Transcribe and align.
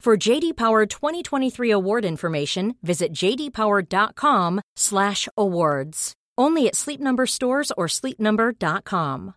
For 0.00 0.16
JD 0.16 0.56
Power 0.56 0.86
2023 0.86 1.70
award 1.72 2.06
information, 2.06 2.76
visit 2.82 3.12
jdpower.com/awards. 3.12 6.12
Only 6.38 6.68
at 6.68 6.74
Sleep 6.74 7.00
Number 7.00 7.26
stores 7.26 7.70
or 7.76 7.86
sleepnumber.com. 7.86 9.34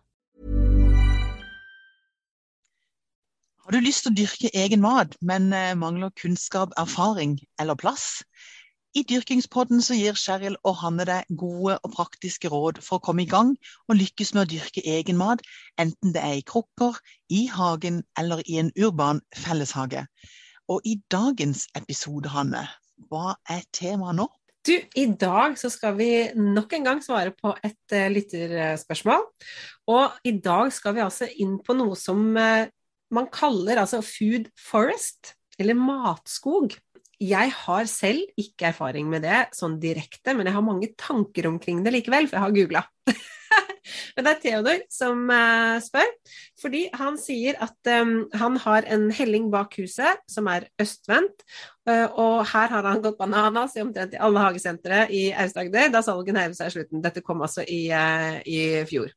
Har 3.64 3.72
du 3.72 3.80
lyst 3.80 4.02
til 4.06 4.12
å 4.12 4.14
dyrke 4.16 4.50
egen 4.56 4.80
mat, 4.80 5.16
men 5.20 5.52
eh, 5.52 5.74
mangler 5.76 6.10
kunnskap, 6.16 6.72
erfaring 6.80 7.40
eller 7.60 7.74
plass? 7.76 8.24
I 8.96 9.04
Dyrkingspodden 9.04 9.82
så 9.84 9.94
gir 9.98 10.16
Cheryl 10.16 10.56
og 10.64 10.76
Hanne 10.80 11.04
deg 11.04 11.24
gode 11.28 11.76
og 11.76 11.92
praktiske 11.92 12.48
råd 12.48 12.80
for 12.80 12.96
å 12.96 13.04
komme 13.04 13.22
i 13.26 13.28
gang 13.28 13.52
og 13.88 13.96
lykkes 14.00 14.32
med 14.32 14.46
å 14.46 14.50
dyrke 14.54 14.80
egen 14.96 15.20
mat, 15.20 15.44
enten 15.76 16.16
det 16.16 16.24
er 16.24 16.40
i 16.40 16.46
krukker, 16.46 16.96
i 17.28 17.52
hagen 17.52 18.00
eller 18.16 18.40
i 18.48 18.56
en 18.64 18.72
urban 18.80 19.20
felleshage. 19.36 20.08
Og 20.72 20.80
i 20.88 20.96
dagens 21.12 21.66
episode, 21.76 22.30
Hanne, 22.32 22.62
hva 23.10 23.34
er 23.50 23.64
temaet 23.74 24.16
nå? 24.16 24.28
Du, 24.64 24.72
I 24.72 25.04
dag 25.20 25.58
så 25.60 25.68
skal 25.68 25.92
vi 25.98 26.08
nok 26.38 26.72
en 26.72 26.86
gang 26.86 27.02
svare 27.04 27.34
på 27.36 27.52
et 27.60 27.92
uh, 27.92 28.06
lytterspørsmål. 28.08 29.26
Og 29.92 30.14
i 30.24 30.32
dag 30.40 30.72
skal 30.72 30.96
vi 30.96 31.04
altså 31.04 31.28
inn 31.44 31.58
på 31.60 31.76
noe 31.76 31.98
som 32.00 32.30
uh, 32.32 32.64
man 33.12 33.28
kaller 33.32 33.82
altså 33.82 34.00
food 34.00 34.48
forest, 34.56 35.34
eller 35.60 35.76
matskog. 35.76 36.72
Jeg 37.20 37.52
har 37.58 37.84
selv 37.90 38.24
ikke 38.40 38.70
erfaring 38.72 39.12
med 39.12 39.26
det 39.28 39.42
sånn 39.54 39.76
direkte, 39.82 40.32
men 40.32 40.48
jeg 40.48 40.56
har 40.56 40.64
mange 40.64 40.94
tanker 40.96 41.50
omkring 41.52 41.84
det 41.84 41.92
likevel, 41.92 42.30
for 42.30 42.40
jeg 42.40 42.46
har 42.46 42.56
googla. 42.56 42.84
men 44.16 44.26
det 44.26 44.32
er 44.32 44.42
Theodor 44.42 44.82
som 44.92 45.24
uh, 45.30 45.78
spør, 45.84 46.10
fordi 46.60 46.86
han 46.96 47.18
sier 47.20 47.58
at 47.64 47.92
um, 48.02 48.16
han 48.34 48.58
har 48.64 48.88
en 48.96 49.10
helling 49.14 49.50
bak 49.52 49.76
huset 49.80 50.22
som 50.30 50.48
er 50.52 50.68
østvendt, 50.80 51.44
og 51.84 52.44
her 52.48 52.70
har 52.72 52.86
han 52.88 53.02
gått 53.04 53.18
bananas 53.18 53.74
i 53.76 53.82
omtrent 53.84 54.14
i 54.16 54.20
alle 54.22 54.40
hagesentre 54.40 55.04
i 55.12 55.26
Aust-Agder 55.44 55.90
da 55.92 56.00
salget 56.04 56.36
nærmer 56.36 56.56
seg 56.56 56.72
slutten. 56.72 57.02
Dette 57.04 57.22
kom 57.24 57.44
altså 57.44 57.64
i, 57.68 57.82
uh, 57.92 58.40
i 58.48 58.58
fjor. 58.88 59.12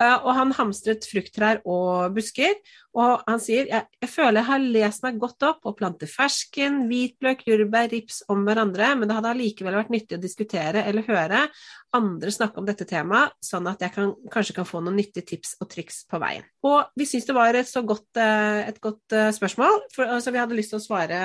Uh, 0.00 0.16
og 0.16 0.32
han 0.38 0.54
hamstret 0.56 1.06
frukttrær 1.08 1.60
og 1.68 2.16
busker. 2.16 2.56
Og 2.96 3.26
han 3.26 3.40
sier 3.42 3.68
jeg, 3.68 3.84
jeg 4.00 4.08
føler 4.08 4.40
jeg 4.40 4.48
har 4.48 4.62
lest 4.78 5.02
meg 5.04 5.18
godt 5.20 5.44
opp 5.44 5.68
og 5.68 5.76
planter 5.76 6.08
fersken, 6.08 6.86
hvitløk, 6.88 7.44
jordbær, 7.44 7.90
rips 7.92 8.22
om 8.32 8.46
hverandre, 8.46 8.94
men 8.96 9.10
det 9.10 9.18
hadde 9.18 9.34
allikevel 9.34 9.76
vært 9.76 9.92
nyttig 9.92 10.16
å 10.16 10.22
diskutere 10.22 10.86
eller 10.88 11.04
høre 11.04 11.42
andre 11.96 12.32
snakke 12.32 12.60
om 12.60 12.66
dette 12.68 12.86
temaet, 12.88 13.36
sånn 13.44 13.68
at 13.68 13.84
jeg 13.84 13.92
kan, 13.92 14.14
kanskje 14.32 14.56
kan 14.56 14.68
få 14.68 14.80
noen 14.84 14.96
nyttige 14.96 15.28
tips 15.28 15.54
og 15.60 15.68
triks 15.72 16.02
på 16.08 16.20
veien. 16.20 16.44
Og 16.64 16.88
vi 16.96 17.08
syns 17.08 17.28
det 17.28 17.36
var 17.36 17.56
et 17.56 17.68
så 17.68 17.84
godt, 17.84 18.16
et 18.16 18.80
godt 18.84 19.16
spørsmål, 19.36 19.84
for, 19.94 20.16
så 20.20 20.32
vi 20.32 20.40
hadde 20.40 20.56
lyst 20.56 20.72
til 20.72 20.80
å 20.80 20.84
svare 20.84 21.20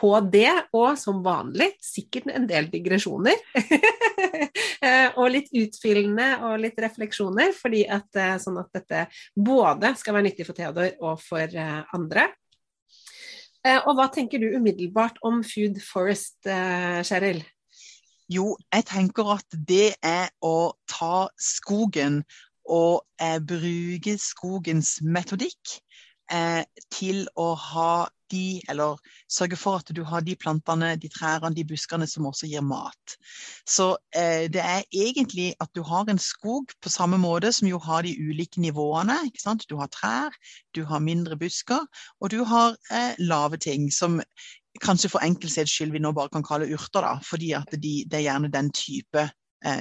på 0.00 0.10
det, 0.32 0.50
og 0.74 0.98
som 0.98 1.22
vanlig 1.24 1.70
sikkert 1.82 2.32
en 2.34 2.48
del 2.50 2.68
digresjoner. 2.72 3.38
og 5.20 5.28
litt 5.32 5.52
utfyllende 5.54 6.28
og 6.48 6.58
litt 6.64 6.78
refleksjoner, 6.82 7.54
fordi 7.56 7.84
at, 7.86 8.08
eh, 8.18 8.36
sånn 8.42 8.58
at 8.60 8.70
dette 8.74 9.04
både 9.36 9.94
skal 10.00 10.18
være 10.18 10.28
nyttig 10.28 10.48
for 10.48 10.58
Theodor 10.58 10.90
og 11.04 11.22
for 11.22 11.46
eh, 11.46 11.80
andre. 11.96 12.28
Eh, 13.64 13.78
og 13.78 13.94
hva 13.96 14.10
tenker 14.12 14.42
du 14.42 14.50
umiddelbart 14.58 15.22
om 15.24 15.42
Food 15.46 15.80
Forest, 15.84 16.40
Cheryl? 16.44 17.44
Jo, 18.32 18.54
jeg 18.72 18.86
tenker 18.88 19.36
at 19.36 19.56
det 19.68 19.94
er 20.04 20.30
å 20.44 20.72
ta 20.88 21.28
skogen 21.36 22.22
og 22.64 23.04
eh, 23.20 23.38
bruke 23.44 24.16
skogens 24.20 24.98
metodikk 25.04 25.76
eh, 26.32 26.64
til 26.94 27.26
å 27.36 27.52
ha 27.60 27.92
de, 28.32 28.60
eller 28.68 28.96
sørge 29.30 29.58
for 29.58 29.82
at 29.82 29.92
du 29.96 30.02
har 30.06 30.24
de 30.24 30.36
plantene, 30.36 30.94
de 31.00 31.10
trærne, 31.12 31.52
de 31.54 31.64
buskene 31.68 32.06
som 32.10 32.26
også 32.30 32.48
gir 32.50 32.64
mat. 32.64 33.16
Så 33.68 33.94
eh, 34.16 34.46
det 34.52 34.62
er 34.62 34.82
egentlig 34.92 35.52
at 35.60 35.70
du 35.76 35.82
har 35.86 36.08
en 36.08 36.20
skog 36.20 36.72
på 36.82 36.92
samme 36.92 37.18
måte 37.20 37.52
som 37.52 37.68
jo 37.68 37.78
har 37.82 38.06
de 38.06 38.16
ulike 38.16 38.60
nivåene. 38.60 39.20
ikke 39.28 39.42
sant? 39.42 39.68
Du 39.68 39.76
har 39.80 39.92
trær, 39.92 40.34
du 40.74 40.84
har 40.84 41.04
mindre 41.04 41.36
busker, 41.36 41.86
og 42.20 42.30
du 42.30 42.42
har 42.44 42.76
eh, 42.90 43.14
lave 43.18 43.60
ting 43.60 43.90
som 43.92 44.20
kanskje 44.82 45.12
for 45.12 45.22
enkelhets 45.22 45.70
skyld 45.70 45.94
vi 45.94 46.02
nå 46.02 46.12
bare 46.16 46.32
kan 46.34 46.44
kalle 46.46 46.70
urter, 46.74 47.04
da, 47.04 47.18
fordi 47.22 47.52
at 47.54 47.70
de, 47.78 48.02
det 48.10 48.20
er 48.20 48.28
gjerne 48.28 48.50
den 48.52 48.72
type 48.74 49.28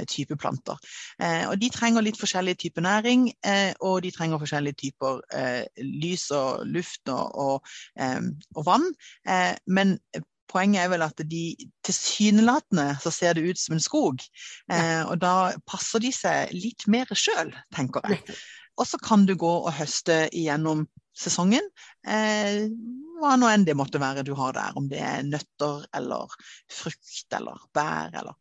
type 0.10 0.38
planter. 0.40 0.80
Eh, 1.20 1.46
og 1.50 1.58
De 1.62 1.70
trenger 1.74 2.06
litt 2.06 2.20
forskjellig 2.20 2.58
type 2.62 2.84
næring, 2.84 3.30
eh, 3.46 3.72
og 3.82 4.02
de 4.06 4.12
trenger 4.16 4.42
forskjellige 4.42 4.80
typer 4.84 5.22
eh, 5.36 5.64
lys 5.84 6.30
og 6.36 6.68
luft 6.70 7.10
og, 7.14 7.36
og, 7.46 7.74
eh, 8.00 8.22
og 8.56 8.68
vann. 8.68 8.88
Eh, 9.28 9.54
men 9.68 9.98
poenget 10.54 10.84
er 10.84 10.92
vel 10.92 11.02
at 11.06 11.22
de 11.26 11.46
tilsynelatende 11.86 12.92
så 13.02 13.12
ser 13.14 13.34
det 13.34 13.48
ut 13.50 13.60
som 13.60 13.74
en 13.74 13.82
skog. 13.82 14.20
og 15.10 15.16
da 15.18 15.54
passer 15.66 16.04
de 16.04 16.12
seg 16.14 16.52
litt 16.54 16.86
mer 16.86 17.10
sjøl, 17.18 17.50
tenker 17.74 18.06
jeg. 18.06 18.22
Og 18.78 18.86
så 18.86 19.00
kan 19.02 19.26
du 19.26 19.34
gå 19.40 19.50
og 19.64 19.74
høste 19.74 20.28
igjennom 20.30 20.86
sesongen. 21.18 21.66
Eh, 22.08 22.66
hva 23.22 23.36
nå 23.38 23.50
enn 23.50 23.66
det 23.68 23.76
måtte 23.78 24.02
være 24.02 24.26
du 24.26 24.34
har 24.38 24.56
der. 24.58 24.78
Om 24.80 24.90
det 24.92 25.02
er 25.02 25.26
nøtter 25.28 25.86
eller 25.96 26.34
frukt 26.72 27.38
eller 27.38 27.62
bær 27.76 28.14
eller 28.14 28.38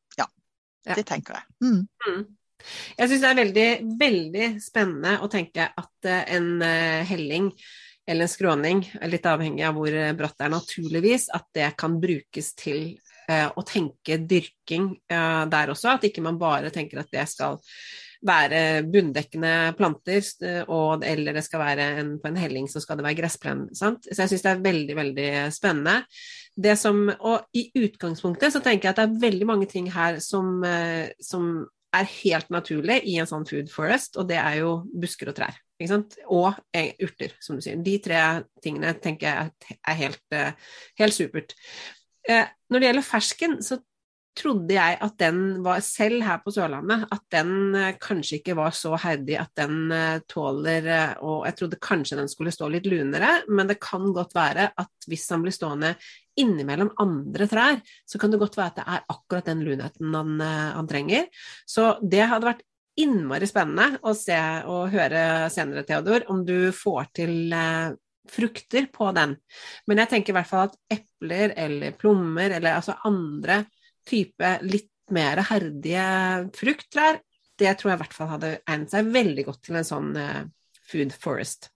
ja. 0.87 0.97
Det 0.97 1.05
tenker 1.09 1.39
jeg. 1.39 1.47
Mm. 1.65 1.81
Mm. 2.07 2.25
Jeg 2.99 3.11
syns 3.11 3.23
det 3.23 3.31
er 3.31 3.39
veldig, 3.41 3.69
veldig 4.01 4.49
spennende 4.63 5.17
å 5.23 5.31
tenke 5.31 5.67
at 5.67 6.11
uh, 6.11 6.21
en 6.37 6.53
uh, 6.63 7.01
helling 7.09 7.51
eller 8.07 8.27
en 8.27 8.31
skråning, 8.31 8.81
litt 9.07 9.27
avhengig 9.31 9.63
av 9.67 9.77
hvor 9.79 9.95
bratt 10.19 10.35
det 10.41 10.47
er 10.49 10.55
naturligvis, 10.57 11.29
at 11.31 11.45
det 11.55 11.69
kan 11.79 12.01
brukes 12.03 12.49
til 12.59 12.97
å 13.31 13.63
tenke 13.63 14.17
dyrking 14.27 14.89
der 15.07 15.71
også. 15.71 15.93
At 15.95 16.09
ikke 16.09 16.25
man 16.27 16.35
bare 16.37 16.73
tenker 16.75 16.99
at 17.05 17.13
det 17.15 17.23
skal 17.31 17.61
være 18.23 18.85
bunndekkende 18.87 19.73
planter, 19.79 20.23
og, 20.69 21.03
eller 21.07 21.35
det 21.35 21.43
skal 21.47 21.63
være 21.65 21.89
en, 22.01 22.15
på 22.23 22.31
en 22.31 22.39
helling 22.39 22.69
så 22.71 22.83
skal 22.83 23.01
det 23.01 23.07
være 23.09 23.19
gressplen. 23.19 23.67
Sant? 23.75 24.07
Så 24.07 24.23
jeg 24.23 24.33
syns 24.33 24.47
det 24.47 24.53
er 24.53 24.65
veldig, 24.69 24.97
veldig 25.01 25.29
spennende. 25.55 26.01
Som, 26.79 27.07
og 27.09 27.49
i 27.57 27.67
utgangspunktet 27.81 28.55
så 28.55 28.61
tenker 28.63 28.89
jeg 28.89 28.95
at 28.95 29.01
det 29.01 29.07
er 29.09 29.23
veldig 29.27 29.49
mange 29.49 29.69
ting 29.71 29.89
her 29.91 30.21
som, 30.23 30.61
som 31.25 31.65
er 31.93 32.09
helt 32.25 32.49
naturlig 32.53 33.01
i 33.09 33.19
en 33.21 33.29
sånn 33.29 33.45
food 33.49 33.71
forest, 33.73 34.17
og 34.21 34.29
det 34.31 34.39
er 34.41 34.61
jo 34.63 34.75
busker 34.93 35.33
og 35.33 35.37
trær. 35.37 35.59
og 36.29 36.55
eh, 36.73 36.95
urter, 37.03 37.35
som 37.41 37.57
du 37.57 37.63
sier. 37.65 37.77
De 37.77 37.99
tre 37.99 38.45
tingene 38.63 38.95
tenker 38.95 39.27
jeg 39.29 39.79
er 39.83 39.99
helt, 39.99 40.23
eh, 40.31 40.53
helt 40.99 41.15
supert. 41.15 41.55
Eh, 42.29 42.47
når 42.71 42.79
det 42.79 42.87
gjelder 42.87 43.09
fersken, 43.09 43.57
så 43.63 43.81
trodde 44.39 44.75
jeg 44.75 44.97
at 45.05 45.17
den 45.21 45.39
var, 45.65 45.83
selv 45.85 46.25
her 46.25 46.41
på 46.45 46.53
Sørlandet, 46.55 47.05
at 47.13 47.23
den 47.35 47.77
kanskje 48.01 48.39
ikke 48.39 48.57
var 48.57 48.75
så 48.77 48.95
herdig 49.01 49.37
at 49.41 49.53
den 49.59 49.93
tåler 50.31 50.89
Og 51.21 51.45
jeg 51.47 51.57
trodde 51.59 51.81
kanskje 51.83 52.19
den 52.21 52.31
skulle 52.33 52.55
stå 52.55 52.71
litt 52.73 52.89
lunere, 52.89 53.43
men 53.49 53.69
det 53.69 53.81
kan 53.83 54.09
godt 54.17 54.35
være 54.37 54.71
at 54.73 55.09
hvis 55.09 55.29
den 55.29 55.45
blir 55.45 55.55
stående 55.55 55.95
innimellom 56.41 56.95
andre 57.03 57.47
trær, 57.51 57.81
så 58.09 58.19
kan 58.19 58.33
det 58.33 58.41
godt 58.41 58.57
være 58.57 58.73
at 58.73 58.81
det 58.81 58.89
er 58.89 59.09
akkurat 59.13 59.49
den 59.51 59.65
lunheten 59.67 60.15
han, 60.17 60.37
han 60.41 60.89
trenger. 60.89 61.29
Så 61.69 61.99
det 62.01 62.25
hadde 62.31 62.49
vært 62.49 62.65
innmari 63.01 63.49
spennende 63.49 64.01
å 64.05 64.15
se 64.17 64.39
og 64.69 64.93
høre 64.93 65.51
senere, 65.53 65.85
Theodor, 65.89 66.27
om 66.33 66.43
du 66.45 66.73
får 66.77 67.13
til 67.17 67.53
eh, 67.57 67.95
frukter 68.33 68.89
på 68.93 69.11
den. 69.17 69.37
Men 69.89 70.03
jeg 70.03 70.13
tenker 70.13 70.35
i 70.35 70.37
hvert 70.37 70.51
fall 70.51 70.69
at 70.69 70.99
epler 70.99 71.55
eller 71.59 71.97
plommer 71.99 72.59
eller 72.59 72.79
altså 72.79 72.99
andre 73.09 73.63
type 74.09 74.57
litt 74.65 74.91
mer 75.13 75.43
herdige 75.49 76.07
frukttrær, 76.57 77.21
det 77.61 77.75
tror 77.79 77.93
jeg 77.93 77.99
i 77.99 78.03
hvert 78.03 78.17
fall 78.17 78.31
hadde 78.33 78.53
egnet 78.65 78.95
seg 78.95 79.11
veldig 79.13 79.45
godt 79.49 79.63
til 79.67 79.79
en 79.79 79.87
sånn 79.87 80.11
eh, 80.19 80.43
food 80.89 81.15
forest 81.21 81.69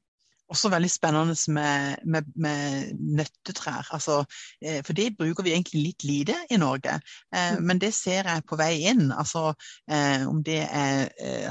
også 0.52 0.70
veldig 0.70 0.90
spennende 0.90 1.34
med, 1.52 1.96
med, 2.04 2.28
med 2.36 2.92
nøttetrær. 3.18 3.88
Altså, 3.94 4.20
eh, 4.62 4.78
for 4.86 4.96
det 4.96 5.16
bruker 5.18 5.44
vi 5.44 5.52
egentlig 5.54 5.82
litt 5.82 6.06
lite 6.06 6.36
i 6.50 6.58
Norge. 6.60 6.98
Eh, 7.34 7.56
mm. 7.56 7.64
Men 7.66 7.80
det 7.82 7.92
ser 7.94 8.28
jeg 8.30 8.44
på 8.48 8.58
vei 8.60 8.86
inn. 8.90 9.10
Altså, 9.12 9.48
eh, 9.90 10.26
om 10.28 10.42
det 10.46 10.60
er 10.66 11.10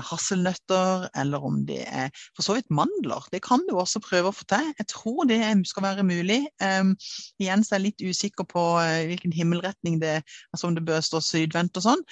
hasselnøtter, 0.09 1.09
eller 1.17 1.43
om 1.43 1.61
det 1.67 1.81
er 1.87 2.09
for 2.35 2.45
så 2.45 2.55
vidt 2.57 2.71
mandler. 2.71 3.27
Det 3.31 3.41
kan 3.43 3.63
du 3.69 3.75
også 3.75 4.01
prøve 4.03 4.31
å 4.31 4.35
få 4.35 4.47
til. 4.49 4.71
Jeg 4.79 4.89
tror 4.91 5.27
det 5.29 5.41
skal 5.67 5.83
være 5.83 6.07
mulig. 6.07 6.41
igjen 7.39 7.63
så 7.63 7.75
er 7.75 7.79
jeg 7.79 7.85
litt 7.85 8.03
usikker 8.05 8.47
på 8.47 8.63
hvilken 9.09 9.33
himmelretning 9.33 9.99
det 10.01 10.21
altså 10.53 10.67
om 10.67 10.75
det 10.75 10.85
bør 10.85 11.01
stå 11.03 11.21
sydvendt 11.23 11.77
og 11.77 11.85
sånn. 11.85 12.03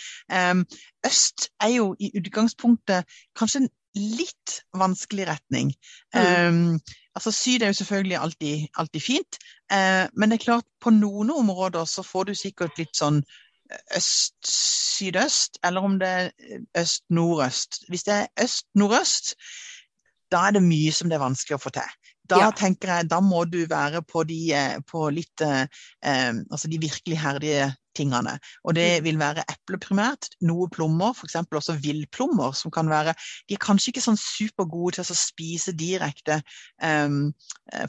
øst 1.07 1.49
er 1.61 1.75
jo 1.75 1.93
i 1.99 2.11
utgangspunktet 2.17 3.09
kanskje 3.37 3.67
litt 3.97 4.59
vanskelig 4.77 5.27
retning. 5.29 5.73
Mm. 6.15 6.47
Um, 6.47 6.97
altså 7.15 7.31
Syd 7.35 7.61
er 7.61 7.71
jo 7.71 7.79
selvfølgelig 7.81 8.17
alltid, 8.17 8.67
alltid 8.77 9.05
fint, 9.05 9.39
uh, 9.73 10.05
men 10.13 10.31
det 10.31 10.39
er 10.39 10.45
klart 10.47 10.69
på 10.81 10.93
noen 10.95 11.31
områder 11.33 11.85
så 11.89 12.05
får 12.05 12.29
du 12.29 12.35
sikkert 12.37 12.79
litt 12.81 12.95
sånn 12.97 13.21
øst-sydøst, 13.97 15.59
eller 15.63 15.81
om 15.81 15.99
det 15.99 16.07
er 16.07 16.31
øst-nordøst. 16.77 17.83
Hvis 17.89 18.03
det 18.03 18.13
er 18.13 18.27
øst-nordøst, 18.43 19.35
da 20.31 20.47
er 20.47 20.57
det 20.57 20.63
mye 20.65 20.91
som 20.93 21.09
det 21.09 21.17
er 21.17 21.25
vanskelig 21.25 21.57
å 21.57 21.63
få 21.63 21.73
til. 21.73 21.89
Da 22.29 22.39
ja. 22.39 22.51
tenker 22.55 22.89
jeg, 22.89 23.09
da 23.11 23.19
må 23.23 23.43
du 23.49 23.63
være 23.69 24.01
på 24.07 24.23
de, 24.27 24.39
eh, 24.55 24.77
på 24.87 25.09
litt, 25.13 25.43
eh, 25.43 25.65
eh, 26.05 26.31
altså 26.51 26.71
de 26.71 26.79
virkelig 26.81 27.19
herdige 27.19 27.73
tingene. 27.95 28.37
Og 28.63 28.75
det 28.77 29.03
vil 29.05 29.19
være 29.21 29.45
eple 29.51 29.79
primært, 29.81 30.29
noe 30.45 30.69
plommer, 30.73 31.13
f.eks. 31.15 31.39
også 31.45 31.77
villplommer, 31.83 32.53
som 32.57 32.73
kan 32.73 32.89
være 32.89 33.15
De 33.49 33.57
er 33.57 33.61
kanskje 33.61 33.91
ikke 33.93 34.05
sånn 34.05 34.19
supergode 34.19 34.97
til 34.97 35.13
å 35.13 35.17
spise 35.17 35.73
direkte, 35.77 36.39
um, 36.83 37.31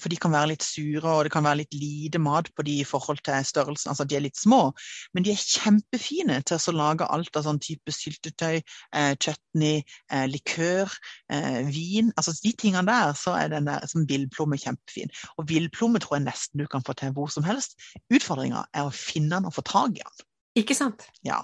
for 0.01 0.11
de 0.13 0.19
kan 0.21 0.33
være 0.35 0.53
litt 0.55 0.65
sure, 0.65 1.05
og 1.09 1.25
det 1.27 1.33
kan 1.35 1.45
være 1.45 1.63
litt 1.63 1.75
lite 1.77 2.21
mat 2.23 2.49
på 2.55 2.65
de 2.67 2.79
i 2.81 2.87
forhold 2.89 3.21
til 3.25 3.45
størrelsen, 3.45 3.91
altså 3.93 4.07
de 4.09 4.19
er 4.19 4.25
litt 4.27 4.39
små. 4.39 4.73
Men 5.15 5.27
de 5.27 5.35
er 5.35 5.41
kjempefine 5.41 6.41
til 6.47 6.59
å 6.59 6.77
lage 6.77 7.09
alt 7.11 7.37
av 7.39 7.47
sånn 7.47 7.61
type 7.63 7.93
syltetøy, 7.95 8.61
eh, 8.61 9.13
chutney, 9.21 9.83
eh, 10.11 10.27
likør, 10.31 10.93
eh, 11.31 11.63
vin. 11.69 12.13
Altså 12.17 12.35
de 12.43 12.53
tingene 12.53 12.87
der, 12.87 13.13
så 13.19 13.37
er 13.39 13.49
den 13.49 13.69
der 13.71 13.87
som 13.87 14.07
villplomme 14.07 14.59
kjempefin. 14.61 15.13
Og 15.39 15.49
villplomme 15.49 16.01
tror 16.01 16.19
jeg 16.19 16.27
nesten 16.27 16.61
du 16.61 16.67
kan 16.67 16.83
få 16.83 16.95
til 16.97 17.13
hvor 17.13 17.31
som 17.31 17.45
helst. 17.45 17.79
Utfordringa 18.13 18.65
er 18.75 18.89
å 18.89 18.95
finne 18.95 19.31
den 19.37 19.47
og 19.47 19.55
få 19.55 19.65
tak 19.67 19.94
i. 19.99 20.25
Ikke 20.61 20.77
sant? 20.79 21.07
Ja. 21.27 21.41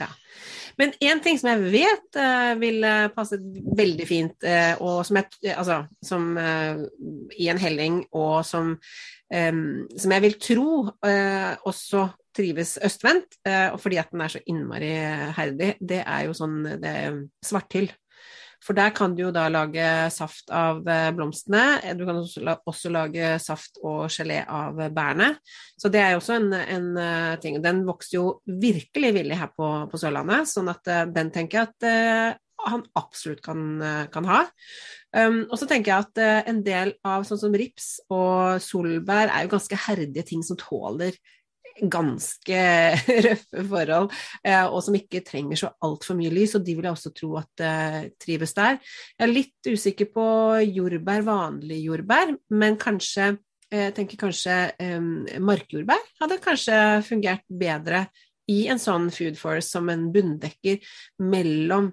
ja. 0.00 0.08
Men 0.80 0.94
én 1.04 1.20
ting 1.22 1.38
som 1.38 1.52
jeg 1.52 1.72
vet 1.74 2.18
uh, 2.18 2.54
vil 2.58 2.86
passe 3.14 3.38
veldig 3.78 4.06
fint, 4.08 4.34
uh, 4.42 4.74
og 4.82 5.04
som, 5.06 5.20
jeg, 5.20 5.54
altså, 5.54 5.84
som 6.02 6.32
uh, 6.34 6.82
i 7.38 7.48
en 7.52 7.60
helling, 7.62 8.02
og 8.10 8.42
som, 8.48 8.74
um, 9.30 9.64
som 9.94 10.16
jeg 10.16 10.26
vil 10.26 10.38
tro 10.42 10.68
også 11.64 12.08
trives 12.34 12.74
østvendt, 12.82 13.36
fordi 13.78 13.98
at 14.00 14.08
den 14.10 14.24
er 14.24 14.32
så 14.32 14.40
innmari 14.50 14.88
herdig, 15.36 15.68
det 15.78 16.00
er 16.02 16.24
jo 16.26 16.32
sånn 16.34 16.64
det 16.82 16.94
svarthyll. 17.46 17.92
For 18.64 18.76
der 18.76 18.94
kan 18.96 19.12
du 19.16 19.26
jo 19.26 19.32
da 19.34 19.44
lage 19.52 19.84
saft 20.14 20.48
av 20.54 20.86
eh, 20.88 21.10
blomstene. 21.16 21.94
Du 21.98 22.04
kan 22.08 22.22
også, 22.22 22.92
lage 22.92 23.34
saft 23.42 23.80
og 23.84 24.06
gelé 24.12 24.40
av 24.48 24.78
bærene. 24.94 25.34
Så 25.80 25.90
det 25.92 26.00
er 26.00 26.14
jo 26.14 26.22
også 26.22 26.38
en, 26.38 26.48
en 26.56 26.88
eh, 27.00 27.34
ting. 27.42 27.60
Den 27.64 27.82
vokser 27.88 28.18
jo 28.18 28.24
virkelig 28.48 29.12
villig 29.18 29.38
her 29.40 29.52
på, 29.52 29.68
på, 29.90 30.00
Sørlandet, 30.00 30.48
sånn 30.48 30.72
at 30.72 30.88
eh, 30.88 31.04
den 31.12 31.32
tenker 31.34 31.60
jeg 31.60 31.70
at 31.74 32.40
han 32.64 32.84
absolutt 32.96 33.42
kan, 33.44 33.60
kan 34.08 34.24
ha. 34.24 34.38
Um, 35.12 35.42
og 35.50 35.58
så 35.60 35.66
tenker 35.68 35.90
jeg 35.90 36.06
at 36.06 36.48
en 36.48 36.62
del 36.64 36.94
av 37.04 37.26
sånn 37.28 37.40
som 37.42 37.56
rips 37.58 37.98
og 38.14 38.62
solbær 38.64 39.28
er 39.28 39.44
jo 39.44 39.50
ganske 39.52 39.78
herdige 39.84 40.24
ting 40.30 40.40
som 40.46 40.56
tåler 40.56 41.18
ganske 41.80 42.60
røffe 43.26 43.64
forhold, 43.70 44.10
eh, 44.46 44.64
og 44.64 44.82
som 44.84 44.96
ikke 44.98 45.24
trenger 45.26 45.60
så 45.60 45.72
altfor 45.86 46.18
mye 46.18 46.32
lys, 46.32 46.56
og 46.58 46.64
de 46.66 46.76
vil 46.76 46.88
jeg 46.88 46.96
også 46.96 47.12
tro 47.16 47.32
at 47.40 47.64
uh, 47.64 47.98
trives 48.20 48.54
der. 48.56 48.78
Jeg 49.16 49.26
er 49.26 49.32
litt 49.32 49.70
usikker 49.70 50.10
på 50.14 50.26
jordbær, 50.68 51.24
vanlig 51.26 51.80
jordbær, 51.86 52.34
men 52.54 52.78
kanskje 52.80 53.32
jeg 53.74 53.88
eh, 53.88 53.92
tenker 53.96 54.20
kanskje 54.20 54.56
um, 54.84 55.24
markjordbær 55.42 56.02
hadde 56.20 56.36
kanskje 56.44 56.76
fungert 57.02 57.42
bedre 57.48 58.04
i 58.52 58.66
en 58.70 58.78
sånn 58.78 59.08
food 59.10 59.38
forest 59.40 59.72
som 59.74 59.88
en 59.90 60.10
bunndekker 60.14 60.84
mellom 61.24 61.90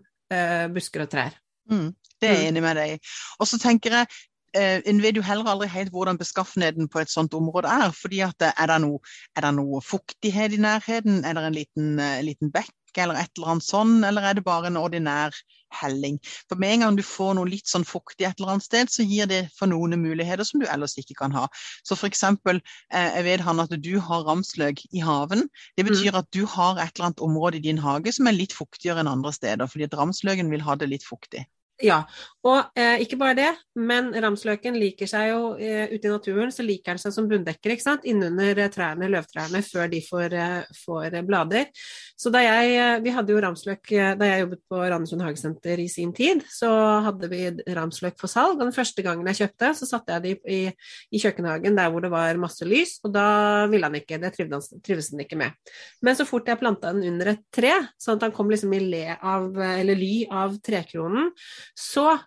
busker 0.72 1.04
og 1.04 1.10
trær. 1.12 1.34
Mm, 1.72 1.90
det 2.22 2.28
er 2.30 2.36
jeg 2.36 2.44
mm. 2.44 2.50
enig 2.52 2.64
med 2.64 2.78
deg 2.80 2.94
i. 2.94 3.00
Og 3.40 3.50
så 3.50 3.60
tenker 3.62 3.96
jeg 3.98 4.08
eh, 4.08 4.20
en 4.60 5.02
vet 5.04 5.16
jo 5.16 5.24
heller 5.24 5.48
aldri 5.48 5.70
helt 5.72 5.94
hvordan 5.94 6.20
beskaffenheten 6.20 6.90
på 6.92 7.00
et 7.02 7.12
sånt 7.12 7.34
område 7.38 7.72
er. 7.72 7.92
fordi 7.96 8.20
at 8.26 8.42
eh, 8.42 8.54
Er 8.58 8.68
det 8.68 8.82
noe, 8.84 9.00
er 9.36 9.48
det 9.48 9.56
noe 9.56 9.82
fuktighet 9.82 10.54
i 10.54 10.62
nærheten? 10.62 11.24
Er 11.26 11.34
det 11.34 11.46
en 11.46 11.58
liten, 11.58 12.00
uh, 12.00 12.22
liten 12.22 12.52
bekk 12.52 12.76
eller 13.00 13.16
et 13.16 13.32
eller 13.38 13.54
annet 13.54 13.64
sånn, 13.64 14.04
eller 14.04 14.26
er 14.28 14.36
det 14.36 14.44
bare 14.44 14.68
en 14.68 14.76
ordinær 14.76 15.36
helling? 15.80 16.18
For 16.50 16.60
med 16.60 16.74
en 16.74 16.84
gang 16.84 16.98
du 17.00 17.04
får 17.08 17.38
noe 17.38 17.48
litt 17.48 17.72
sånn 17.72 17.88
fuktig 17.88 18.28
et 18.28 18.36
eller 18.42 18.58
annet 18.58 18.68
sted, 18.68 18.92
så 18.92 19.06
gir 19.08 19.30
det 19.32 19.46
for 19.56 19.72
noen 19.72 19.96
muligheter 20.02 20.44
som 20.44 20.60
du 20.60 20.68
ellers 20.68 20.98
ikke 21.00 21.16
kan 21.22 21.32
ha. 21.32 21.46
Så 21.88 21.96
eksempel, 22.10 22.60
eh, 22.92 23.16
jeg 23.16 23.28
vet 23.30 23.46
han 23.48 23.64
at 23.64 23.72
du 23.72 23.94
har 24.04 24.28
ramsløk 24.28 24.84
i 24.92 25.00
haven. 25.00 25.48
Det 25.80 25.88
betyr 25.88 26.12
mm. 26.12 26.20
at 26.20 26.28
du 26.36 26.44
har 26.44 26.76
et 26.76 26.92
eller 26.92 27.12
annet 27.12 27.24
område 27.24 27.62
i 27.62 27.66
din 27.70 27.80
hage 27.80 28.12
som 28.12 28.28
er 28.28 28.36
litt 28.36 28.52
fuktigere 28.58 29.00
enn 29.00 29.16
andre 29.16 29.32
steder, 29.32 29.72
fordi 29.72 29.88
at 29.88 29.96
ramsløken 29.96 30.52
vil 30.52 30.68
ha 30.68 30.76
det 30.76 30.92
litt 30.92 31.08
fuktig. 31.08 31.48
Ja, 31.82 32.04
og 32.42 32.74
eh, 32.78 33.04
ikke 33.04 33.20
bare 33.22 33.36
det, 33.38 33.50
men 33.78 34.08
ramsløken 34.18 34.74
liker 34.82 35.10
seg 35.10 35.28
jo 35.30 35.42
eh, 35.62 35.92
ute 35.92 36.08
i 36.08 36.12
naturen, 36.12 36.50
så 36.54 36.66
liker 36.66 36.96
den 36.96 37.02
seg 37.04 37.14
som 37.14 37.28
bunndekker, 37.30 37.76
ikke 37.76 37.86
sant, 37.86 38.06
innunder 38.10 38.58
eh, 38.64 38.70
trærne, 38.74 39.10
løvtrærne, 39.14 39.62
før 39.62 39.92
de 39.92 40.00
får, 40.02 40.34
eh, 40.34 40.72
får 40.82 41.20
eh, 41.20 41.26
blader. 41.28 41.70
Så 42.18 42.32
da 42.34 42.42
jeg, 42.42 43.02
vi 43.06 43.14
hadde 43.14 43.34
jo 43.34 43.42
ramsløk 43.42 43.92
da 44.18 44.28
jeg 44.30 44.44
jobbet 44.44 44.62
på 44.70 44.80
Randesund 44.82 45.24
hagesenter 45.26 45.82
i 45.82 45.88
sin 45.90 46.12
tid, 46.18 46.42
så 46.50 46.70
hadde 47.06 47.30
vi 47.30 47.44
ramsløk 47.78 48.18
for 48.22 48.30
salg, 48.30 48.58
og 48.58 48.66
den 48.66 48.76
første 48.76 49.06
gangen 49.06 49.30
jeg 49.32 49.40
kjøpte, 49.44 49.72
så 49.78 49.90
satte 49.90 50.18
jeg 50.18 50.26
det 50.26 50.34
i, 50.50 50.60
i 51.14 51.22
kjøkkenhagen 51.22 51.78
der 51.78 51.94
hvor 51.94 52.06
det 52.06 52.12
var 52.14 52.42
masse 52.42 52.66
lys, 52.66 52.98
og 53.06 53.14
da 53.14 53.26
ville 53.70 53.90
han 53.90 53.98
ikke, 54.02 54.22
det 54.22 54.34
trivdes, 54.38 54.70
trivdes 54.86 55.12
han 55.14 55.26
ikke 55.26 55.40
med. 55.42 55.74
Men 56.06 56.18
så 56.18 56.26
fort 56.30 56.50
jeg 56.50 56.62
planta 56.62 56.94
den 56.94 57.10
under 57.14 57.34
et 57.36 57.46
tre, 57.54 57.74
sånn 58.02 58.18
at 58.18 58.28
han 58.28 58.36
kom 58.38 58.54
liksom 58.54 58.74
i 58.78 58.82
le 58.86 59.04
av, 59.18 59.50
eller 59.58 59.98
ly 59.98 60.14
av 60.30 60.58
trekronen, 60.62 61.32
så 61.78 62.20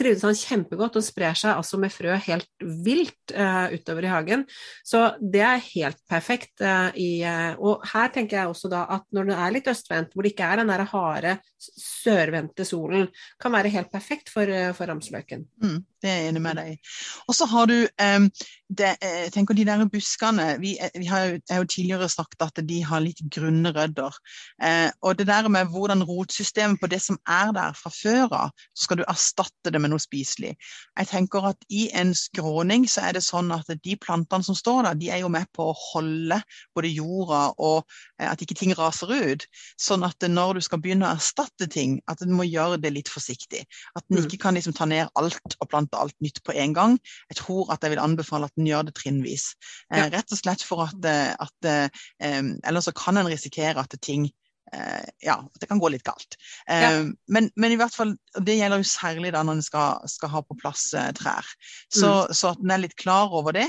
trives 0.00 0.24
han 0.24 0.36
kjempegodt 0.36 0.96
og 0.96 1.04
sprer 1.04 1.36
seg 1.36 1.52
altså 1.52 1.78
med 1.80 1.92
frø 1.92 2.14
helt 2.24 2.48
vilt 2.84 3.34
uh, 3.34 3.68
utover 3.74 4.06
i 4.06 4.12
hagen. 4.12 4.44
Så 4.86 5.02
det 5.20 5.42
er 5.44 5.64
helt 5.66 6.00
perfekt. 6.08 6.54
Uh, 6.62 6.88
i, 6.96 7.10
uh, 7.26 7.52
og 7.58 7.84
her 7.92 8.12
tenker 8.14 8.40
jeg 8.40 8.52
også 8.52 8.70
da 8.72 8.86
at 8.96 9.06
når 9.16 9.30
det 9.30 9.38
er 9.44 9.54
litt 9.56 9.70
østvendt, 9.74 10.14
hvor 10.14 10.24
det 10.26 10.32
ikke 10.34 10.48
er 10.48 10.62
den 10.62 10.72
der 10.72 10.86
harde 10.92 11.36
sørvendte 11.60 12.66
solen, 12.68 13.10
kan 13.40 13.54
være 13.54 13.74
helt 13.76 13.92
perfekt 13.92 14.32
for, 14.32 14.48
for 14.76 14.90
ramsløken. 14.90 15.44
Mm. 15.62 15.80
Det 16.02 16.10
er 16.10 16.18
jeg 16.20 16.32
enig 16.32 16.42
med 16.44 16.60
deg 16.60 16.72
i. 16.74 16.80
Og 17.28 17.36
så 17.36 17.48
har 17.50 17.70
du 17.70 17.76
um, 17.84 18.30
det, 18.70 18.90
jeg 19.02 19.24
eh, 19.26 19.30
tenker 19.34 19.56
de 19.58 19.64
der 19.66 19.82
buskene 19.90 20.44
Vi, 20.62 20.76
eh, 20.78 20.92
vi 20.94 21.08
har 21.10 21.24
jo, 21.24 21.38
jo, 21.50 21.64
tidligere 21.64 22.08
sagt 22.08 22.42
at 22.44 22.60
de 22.68 22.78
har 22.86 23.02
litt 23.02 23.18
grunne 23.34 23.72
rødder. 23.74 24.14
Uh, 24.62 24.90
og 25.02 25.18
det 25.18 25.26
der 25.26 25.48
med 25.50 25.72
hvordan 25.72 26.04
rotsystemet 26.06 26.80
på 26.80 26.86
det 26.90 27.00
som 27.02 27.18
er 27.26 27.50
der 27.56 27.74
fra 27.74 27.90
før 27.90 28.28
av, 28.36 28.52
så 28.74 28.86
skal 28.86 29.00
du 29.00 29.04
erstatte 29.08 29.72
det 29.72 29.80
med 29.82 29.90
noe 29.90 30.02
spiselig. 30.02 30.54
Jeg 30.98 31.10
tenker 31.10 31.48
at 31.50 31.66
i 31.68 31.88
en 31.98 32.14
skråning 32.14 32.86
så 32.88 33.08
er 33.08 33.18
det 33.18 33.24
sånn 33.26 33.50
at 33.54 33.66
de 33.82 33.96
plantene 33.98 34.46
som 34.46 34.58
står 34.58 34.86
der, 34.86 35.00
de 35.00 35.10
er 35.10 35.24
jo 35.24 35.32
med 35.32 35.50
på 35.56 35.70
å 35.70 35.76
holde 35.92 36.40
både 36.76 36.92
jorda 36.94 37.42
og 37.58 37.82
uh, 37.82 38.28
at 38.30 38.42
ikke 38.44 38.58
ting 38.60 38.74
raser 38.78 39.10
ut. 39.10 39.46
Sånn 39.80 40.06
at 40.06 40.28
når 40.28 40.60
du 40.60 40.64
skal 40.68 40.82
begynne 40.82 41.08
å 41.08 41.18
erstatte 41.18 41.66
ting, 41.70 41.98
at 42.06 42.22
du 42.22 42.30
må 42.34 42.46
gjøre 42.46 42.78
det 42.78 42.94
litt 42.94 43.10
forsiktig. 43.10 43.64
At 43.98 44.06
en 44.06 44.20
mm. 44.20 44.24
ikke 44.28 44.44
kan 44.46 44.54
liksom 44.54 44.78
ta 44.78 44.86
ned 44.86 45.10
alt 45.18 45.58
og 45.58 45.70
plante 45.70 45.89
alt 45.98 46.16
nytt 46.22 46.42
på 46.46 46.54
en 46.54 46.74
gang. 46.76 46.98
Jeg 47.30 47.40
tror 47.42 47.72
at 47.74 47.82
jeg 47.82 47.94
vil 47.94 48.02
anbefale 48.02 48.50
at 48.50 48.60
en 48.60 48.68
gjør 48.68 48.88
det 48.88 48.94
trinnvis. 48.98 49.50
Eh, 49.90 49.98
ja. 49.98 50.08
Rett 50.12 50.30
og 50.30 50.40
slett 50.40 50.64
for 50.66 50.86
at, 50.86 51.08
eh, 51.08 51.32
at 51.34 51.70
eh, 51.70 52.42
Ellers 52.68 52.88
så 52.88 52.94
kan 52.96 53.18
en 53.20 53.30
risikere 53.30 53.80
at 53.82 53.96
ting 54.02 54.28
Uh, 54.70 55.02
ja, 55.24 55.36
det 55.58 55.66
kan 55.66 55.80
gå 55.82 55.88
litt 55.90 56.04
galt. 56.06 56.36
Ja. 56.70 57.02
men, 57.26 57.48
men, 57.58 57.72
i 57.74 57.78
hvert 57.78 57.94
fall, 57.94 58.12
det 58.38 58.54
gjelder 58.54 58.78
jo 58.78 58.86
særlig 58.86 59.32
da 59.34 59.42
når 59.42 59.58
en 59.58 59.64
skal, 59.66 60.04
skal, 60.10 60.30
ha 60.30 60.42
på 60.46 60.56
plass 60.60 60.84
uh, 60.94 61.08
trær. 61.16 61.46
Så, 61.88 62.06
mm. 62.06 62.36
så, 62.38 62.52
at 62.52 62.62
en 62.62 62.74
er 62.74 62.84
litt 62.84 62.94
klar 63.00 63.34
over 63.34 63.56
det. 63.56 63.66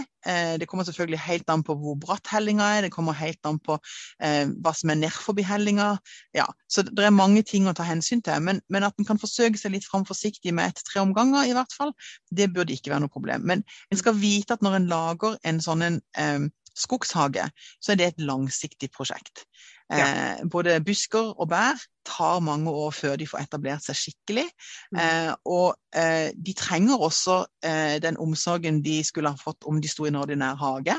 det 0.61 0.67
kommer 0.69 0.85
selvfølgelig 0.85 1.17
helt 1.25 1.49
an 1.49 1.63
på 1.65 1.73
hvor 1.81 1.95
bratt 1.97 2.29
hellinga 2.29 2.67
er, 2.75 2.85
det 2.85 2.91
kommer 2.93 3.15
helt 3.17 3.39
an 3.49 3.57
på 3.57 3.79
hva 4.21 4.73
som 4.77 4.91
er 4.93 4.99
nedforbi 4.99 5.41
hellinga. 5.41 5.95
Ja, 6.37 6.45
så 6.69 6.83
det 6.85 7.07
er 7.07 7.15
mange 7.15 7.41
ting 7.41 7.65
å 7.65 7.73
ta 7.73 7.87
hensyn 7.87 8.21
til. 8.21 8.37
Men, 8.45 8.61
men 8.69 8.85
at 8.85 8.93
en 9.01 9.07
kan 9.07 9.21
forsøke 9.21 9.57
seg 9.57 9.73
litt 9.73 9.87
fram 9.89 10.05
forsiktig 10.05 10.53
med 10.53 10.75
et-tre 10.75 11.01
omganger, 11.01 11.49
i 11.49 11.57
hvert 11.57 11.73
fall, 11.73 11.95
det 12.29 12.51
burde 12.53 12.77
ikke 12.77 12.93
være 12.93 13.07
noe 13.07 13.13
problem. 13.13 13.47
Men 13.49 13.65
en 13.89 14.01
skal 14.01 14.19
vite 14.21 14.53
at 14.53 14.61
når 14.61 14.77
en 14.77 14.89
lager 14.93 15.39
en 15.49 15.63
sånn 15.65 15.87
en 15.89 16.51
skogshage, 16.77 17.47
så 17.81 17.93
er 17.93 17.99
det 17.99 18.07
et 18.11 18.23
langsiktig 18.23 18.91
prosjekt. 18.95 19.45
Ja. 19.91 20.05
Eh, 20.07 20.43
både 20.47 20.79
busker 20.85 21.33
og 21.35 21.49
bær 21.51 21.79
tar 22.07 22.39
mange 22.41 22.71
år 22.71 22.93
før 22.95 23.17
de 23.19 23.27
får 23.29 23.43
etablert 23.43 23.83
seg 23.85 23.97
skikkelig. 23.97 24.45
Mm. 24.93 24.99
Eh, 25.03 25.31
og 25.51 25.97
eh, 25.97 26.31
de 26.33 26.55
trenger 26.57 27.03
også 27.03 27.37
eh, 27.67 27.97
den 28.01 28.17
omsorgen 28.21 28.81
de 28.85 28.99
skulle 29.05 29.33
ha 29.33 29.37
fått 29.37 29.67
om 29.69 29.81
de 29.81 29.91
sto 29.91 30.07
i 30.07 30.11
en 30.11 30.19
ordinær 30.21 30.57
hage. 30.61 30.95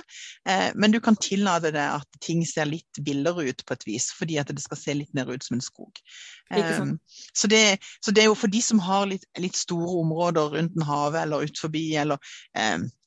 Eh, 0.47 0.69
men 0.77 0.95
du 0.95 1.01
kan 1.03 1.19
tillate 1.19 1.73
deg 1.75 1.99
at 2.03 2.23
ting 2.23 2.45
ser 2.47 2.71
litt 2.71 3.03
villere 3.03 3.49
ut 3.49 3.65
på 3.67 3.77
et 3.77 3.87
vis, 3.89 4.11
fordi 4.19 4.39
at 4.43 4.53
det 4.53 4.63
skal 4.63 4.79
se 4.79 4.97
litt 5.01 5.15
mer 5.17 5.33
ut 5.33 5.47
som 5.47 5.59
en 5.59 5.65
skog. 5.65 6.03
Eh, 6.53 6.85
så 7.33 7.51
det, 7.51 7.65
så, 7.99 8.13
det, 8.13 8.25
er 8.25 8.31
jo 8.31 8.39
for 8.39 8.53
de 8.53 8.63
som 8.63 8.83
har 8.83 9.09
litt, 9.11 9.27
litt 9.41 9.59
store 9.59 9.99
områder 10.05 10.59
rundt 10.59 10.79
en 10.79 10.87
havet 10.87 11.25
eller 11.25 11.49
ut 11.49 11.65
forbi, 11.67 11.89
eller 11.99 12.21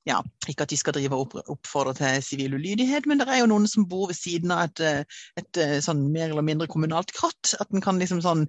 ja, 0.05 0.21
ikke 0.47 0.65
at 0.65 0.71
de 0.71 0.77
skal 0.77 0.93
drive 0.95 1.17
opp, 1.17 1.35
oppfordre 1.49 1.95
til 1.97 2.23
sivil 2.23 2.57
ulydighet, 2.59 3.07
men 3.09 3.21
det 3.21 3.27
er 3.29 3.41
jo 3.41 3.49
noen 3.49 3.65
som 3.69 3.87
bor 3.89 4.11
ved 4.11 4.17
siden 4.19 4.53
av 4.53 4.67
et, 4.67 4.81
et, 4.85 5.21
et, 5.41 5.61
eh, 5.61 5.77
sånn 5.81 6.05
mer 6.13 6.29
eller 6.29 6.45
mindre 6.45 6.69
kommunalt 6.69 7.13
kratt. 7.15 7.55
At 7.59 7.73
en 7.73 7.83
kan 7.83 8.01
liksom 8.01 8.21
sånn 8.25 8.45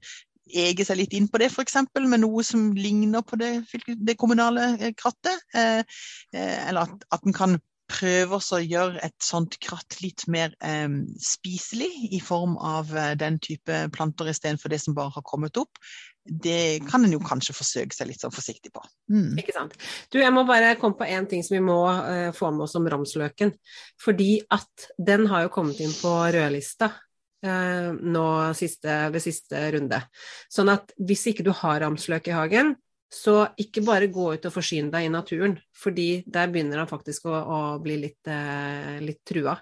ege 0.46 0.84
seg 0.86 1.00
litt 1.00 1.14
inn 1.16 1.28
på 1.30 1.40
det, 1.42 1.50
f.eks. 1.50 1.78
med 1.96 2.22
noe 2.22 2.44
som 2.46 2.68
ligner 2.76 3.24
på 3.26 3.38
det, 3.40 3.54
det 3.86 4.18
kommunale 4.20 4.74
eh, 4.76 4.92
krattet. 4.98 5.40
Eh, 5.54 5.82
eller 6.32 6.84
at, 6.84 7.08
at 7.14 7.26
en 7.26 7.36
kan 7.36 7.58
prøve 7.86 8.40
å 8.42 8.58
gjøre 8.58 8.98
et 9.06 9.16
sånt 9.22 9.60
kratt 9.62 10.00
litt 10.02 10.26
mer 10.30 10.54
eh, 10.60 10.90
spiselig 11.22 11.90
i 12.12 12.20
form 12.22 12.56
av 12.58 12.90
den 13.18 13.38
type 13.42 13.84
planter 13.94 14.32
istedenfor 14.32 14.74
det 14.74 14.82
som 14.82 14.96
bare 14.98 15.14
har 15.14 15.26
kommet 15.26 15.58
opp 15.60 15.80
det 16.26 16.84
kan 16.90 17.04
en 17.04 17.14
jo 17.14 17.20
kanskje 17.22 17.54
forsøke 17.56 17.96
seg 17.96 18.10
litt 18.10 18.22
sånn 18.22 18.34
forsiktig 18.34 18.72
på. 18.74 18.82
Mm. 19.12 19.36
Ikke 19.40 19.54
sant. 19.56 19.76
Du, 20.12 20.18
jeg 20.20 20.32
må 20.34 20.46
bare 20.48 20.74
komme 20.80 20.98
på 20.98 21.08
én 21.08 21.28
ting 21.30 21.44
som 21.46 21.56
vi 21.56 21.64
må 21.64 21.80
uh, 21.86 22.30
få 22.36 22.52
med 22.54 22.66
oss 22.66 22.76
om 22.78 22.88
ramsløken. 22.90 23.54
Fordi 24.02 24.30
at 24.54 24.88
den 24.98 25.28
har 25.30 25.46
jo 25.46 25.52
kommet 25.54 25.80
inn 25.84 25.94
på 25.96 26.12
rødlista 26.36 26.90
uh, 26.92 27.92
nå 27.94 28.26
siste, 28.58 28.98
ved 29.14 29.24
siste 29.24 29.68
runde. 29.76 30.02
Sånn 30.52 30.72
at 30.74 30.94
hvis 30.98 31.28
ikke 31.32 31.46
du 31.46 31.54
har 31.54 31.80
ramsløk 31.84 32.32
i 32.32 32.36
hagen, 32.36 32.74
så 33.12 33.44
ikke 33.60 33.84
bare 33.86 34.08
gå 34.10 34.32
ut 34.34 34.46
og 34.48 34.54
forsyne 34.54 34.90
deg 34.90 35.06
i 35.06 35.10
naturen, 35.12 35.54
fordi 35.78 36.24
der 36.26 36.50
begynner 36.50 36.82
han 36.82 36.90
faktisk 36.90 37.28
å, 37.30 37.34
å 37.38 37.58
bli 37.82 38.00
litt, 38.02 38.20
uh, 38.26 38.96
litt, 39.02 39.22
trua. 39.26 39.54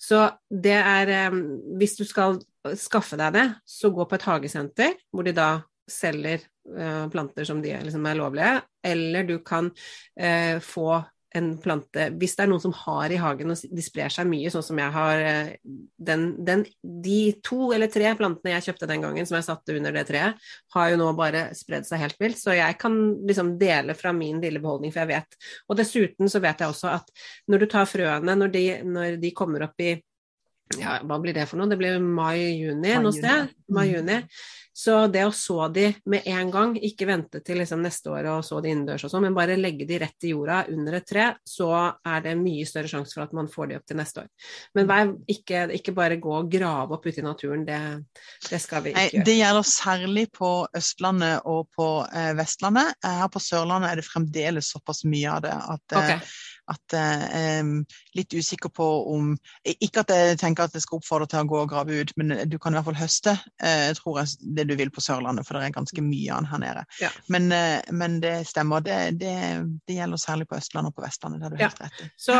Så 0.00 0.24
det 0.50 0.78
er 0.80 1.30
um, 1.32 1.44
Hvis 1.78 1.94
du 2.00 2.04
skal 2.08 2.40
skaffe 2.78 3.18
deg 3.18 3.36
det, 3.36 3.46
så 3.66 3.90
gå 3.94 4.06
på 4.06 4.18
et 4.18 4.26
hagesenter, 4.26 4.98
hvor 5.10 5.26
de 5.26 5.34
da 5.36 5.50
selger 5.92 6.44
uh, 6.74 7.08
planter 7.12 7.48
som 7.48 7.62
de 7.64 7.74
liksom 7.84 8.06
er 8.08 8.18
lovlige, 8.18 8.54
eller 8.92 9.28
du 9.28 9.36
kan 9.46 9.70
uh, 9.70 10.56
få 10.64 11.02
en 11.34 11.48
plante 11.60 12.08
Hvis 12.20 12.34
det 12.36 12.44
er 12.44 12.50
noen 12.50 12.62
som 12.62 12.74
har 12.76 13.12
i 13.12 13.18
hagen 13.20 13.52
og 13.52 13.60
de 13.72 13.84
sprer 13.84 14.12
seg 14.12 14.28
mye, 14.28 14.50
sånn 14.52 14.64
som 14.66 14.80
jeg 14.80 14.94
har 14.94 15.22
eh, 15.24 15.52
den, 15.96 16.26
den, 16.44 16.64
De 16.82 17.18
to 17.44 17.70
eller 17.72 17.90
tre 17.92 18.12
plantene 18.18 18.54
jeg 18.56 18.68
kjøpte 18.68 18.88
den 18.90 19.06
gangen, 19.06 19.28
som 19.28 19.38
jeg 19.38 19.48
satte 19.48 19.76
under 19.76 19.96
det 19.96 20.04
treet, 20.10 20.50
har 20.76 20.92
jo 20.92 21.00
nå 21.00 21.10
bare 21.18 21.46
spredd 21.56 21.88
seg 21.88 22.02
helt 22.04 22.20
vilt. 22.20 22.40
Så 22.40 22.56
jeg 22.56 22.76
kan 22.80 22.98
liksom 23.28 23.54
dele 23.60 23.96
fra 23.98 24.12
min 24.16 24.40
lille 24.42 24.60
beholdning, 24.62 24.92
for 24.94 25.04
jeg 25.04 25.12
vet. 25.14 25.38
Og 25.68 25.78
dessuten 25.80 26.32
så 26.32 26.42
vet 26.44 26.62
jeg 26.62 26.74
også 26.74 26.92
at 26.92 27.12
når 27.50 27.64
du 27.64 27.68
tar 27.76 27.88
frøene, 27.88 28.36
når 28.38 28.52
de, 28.52 28.64
når 28.84 29.20
de 29.22 29.34
kommer 29.36 29.68
opp 29.68 29.84
i 29.84 29.96
ja, 30.78 30.98
hva 31.04 31.20
blir 31.20 31.36
det 31.36 31.46
for 31.50 31.60
noe? 31.60 31.70
Det 31.70 31.78
blir 31.80 32.00
mai-juni 32.00 32.96
noe 33.02 33.14
sted. 33.14 33.52
Mai-juni. 33.72 34.22
Så 34.72 34.94
det 35.12 35.26
å 35.28 35.32
så 35.36 35.66
de 35.68 35.90
med 36.08 36.24
en 36.32 36.50
gang, 36.50 36.70
ikke 36.80 37.04
vente 37.04 37.42
til 37.44 37.58
liksom 37.60 37.82
neste 37.84 38.08
år 38.08 38.30
og 38.32 38.44
så 38.46 38.62
de 38.64 38.70
innendørs 38.72 39.04
og 39.04 39.10
sånn, 39.12 39.26
men 39.26 39.34
bare 39.36 39.58
legge 39.60 39.84
de 39.88 39.98
rett 40.00 40.24
i 40.24 40.30
jorda 40.32 40.62
under 40.72 40.96
et 40.96 41.06
tre, 41.08 41.26
så 41.44 41.68
er 41.76 42.22
det 42.24 42.32
mye 42.40 42.64
større 42.68 42.88
sjanse 42.88 43.12
for 43.12 43.26
at 43.26 43.34
man 43.36 43.50
får 43.52 43.68
de 43.68 43.76
opp 43.76 43.84
til 43.90 44.00
neste 44.00 44.24
år. 44.24 44.30
Men 44.78 44.88
vær, 44.88 45.12
ikke, 45.34 45.66
ikke, 45.76 45.92
bare 45.96 46.16
gå 46.22 46.32
og 46.38 46.48
grave 46.52 46.96
opp 46.96 47.04
ute 47.04 47.20
i 47.20 47.26
naturen, 47.26 47.66
det, 47.68 47.82
det 48.48 48.62
skal 48.64 48.86
vi 48.86 48.94
ikke 48.94 49.04
gjøre. 49.10 49.26
Det 49.28 49.36
gjelder 49.36 49.68
særlig 49.74 50.24
på 50.40 50.54
Østlandet 50.80 51.52
og 51.52 51.68
på 51.76 51.90
eh, 52.08 52.32
Vestlandet. 52.40 52.96
Her 53.04 53.28
på 53.32 53.44
Sørlandet 53.44 53.92
er 53.92 54.00
det 54.00 54.08
fremdeles 54.08 54.72
såpass 54.72 55.04
mye 55.04 55.36
av 55.36 55.44
det 55.44 55.52
at 55.52 55.98
eh, 55.98 56.00
okay 56.00 56.32
at 56.70 56.94
eh, 56.94 57.62
Litt 58.16 58.34
usikker 58.34 58.70
på 58.74 58.86
om 59.12 59.32
Ikke 59.72 60.02
at 60.02 60.12
jeg 60.12 60.38
tenker 60.40 60.66
at 60.66 60.76
jeg 60.76 60.84
skal 60.84 61.00
oppfordre 61.00 61.28
til 61.30 61.42
å 61.42 61.48
gå 61.50 61.60
og 61.62 61.70
grave 61.70 62.02
ut, 62.02 62.12
men 62.20 62.34
du 62.48 62.58
kan 62.62 62.74
i 62.74 62.78
hvert 62.78 62.88
fall 62.90 62.98
høste 63.00 63.34
eh, 63.62 63.90
tror 63.98 64.20
jeg, 64.20 64.52
det 64.56 64.66
du 64.70 64.74
vil 64.78 64.92
på 64.94 65.02
Sørlandet, 65.04 65.46
for 65.46 65.58
det 65.58 65.68
er 65.68 65.74
ganske 65.74 66.04
mye 66.04 66.32
av 66.32 66.42
den 66.42 66.50
her 66.52 66.62
nede. 66.62 66.84
Ja. 67.02 67.10
Men, 67.32 67.48
eh, 67.56 67.80
men, 67.90 68.18
det 68.22 68.34
stemmer. 68.48 68.84
Det, 68.84 68.98
det, 69.20 69.34
det, 69.86 69.96
gjelder 69.96 70.20
særlig 70.20 70.48
på 70.50 70.58
Østlandet 70.58 70.92
og 70.92 70.98
på 70.98 71.04
Vestlandet. 71.06 71.40
Det 71.40 71.48
har 71.48 71.54
du 71.54 71.62
helt 71.62 71.82
rett 71.82 72.02
i. 72.04 72.08
Så 72.20 72.36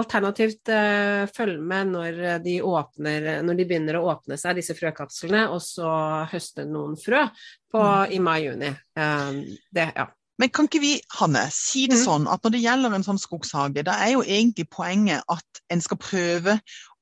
alternativt 0.00 0.72
uh, 0.72 1.24
følg 1.30 1.60
med 1.72 1.92
når 1.94 2.20
de, 2.44 2.56
åpner, 2.66 3.28
når 3.46 3.60
de 3.60 3.66
begynner 3.68 3.98
å 3.98 4.06
åpne 4.14 4.38
seg, 4.40 4.58
disse 4.58 4.76
frøkapslene, 4.78 5.46
og 5.52 5.62
så 5.64 5.90
høste 6.30 6.66
noen 6.68 6.96
frø 7.00 7.26
på, 7.70 7.82
mm. 7.82 8.16
i 8.16 8.22
mai-juni. 8.24 8.72
Det, 8.94 9.86
ja. 9.94 10.08
Men 10.40 10.52
kan 10.54 10.68
ikke 10.70 10.80
vi, 10.80 10.94
Hanne, 11.18 11.42
si 11.52 11.84
det 11.90 11.98
mm. 11.98 12.04
sånn 12.06 12.28
at 12.32 12.44
når 12.44 12.54
det 12.54 12.62
gjelder 12.62 12.94
en 12.96 13.04
sånn 13.04 13.20
skogshage, 13.20 13.84
da 13.84 13.98
er 14.00 14.14
jo 14.14 14.22
egentlig 14.24 14.70
poenget 14.72 15.26
at 15.28 15.60
en 15.70 15.82
skal 15.84 16.00
prøve 16.00 16.56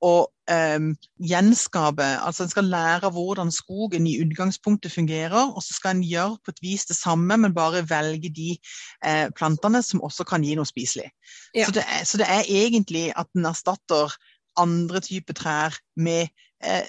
å 0.04 0.12
um, 0.26 0.88
gjenskape 1.26 2.06
Altså 2.22 2.44
en 2.44 2.50
skal 2.52 2.68
lære 2.70 3.10
hvordan 3.14 3.50
skogen 3.54 4.06
i 4.06 4.16
utgangspunktet 4.22 4.94
fungerer, 4.94 5.52
og 5.52 5.62
så 5.64 5.76
skal 5.76 5.96
en 5.96 6.04
gjøre 6.06 6.38
på 6.42 6.54
et 6.54 6.62
vis 6.62 6.86
det 6.90 6.98
samme, 6.98 7.38
men 7.38 7.54
bare 7.54 7.86
velge 7.88 8.30
de 8.34 8.50
eh, 9.04 9.28
plantene 9.38 9.82
som 9.86 10.02
også 10.06 10.26
kan 10.28 10.46
gi 10.46 10.56
noe 10.58 10.68
spiselig. 10.68 11.08
Ja. 11.54 11.66
Så, 11.66 11.76
det 11.78 11.86
er, 11.86 12.04
så, 12.06 12.20
det 12.22 12.28
er, 12.30 12.46
egentlig 12.46 13.08
at 13.14 13.30
en 13.38 13.50
erstatter 13.50 14.14
andre 14.58 15.02
typer 15.04 15.36
trær 15.38 15.78
med 15.96 16.30
eh, 16.64 16.86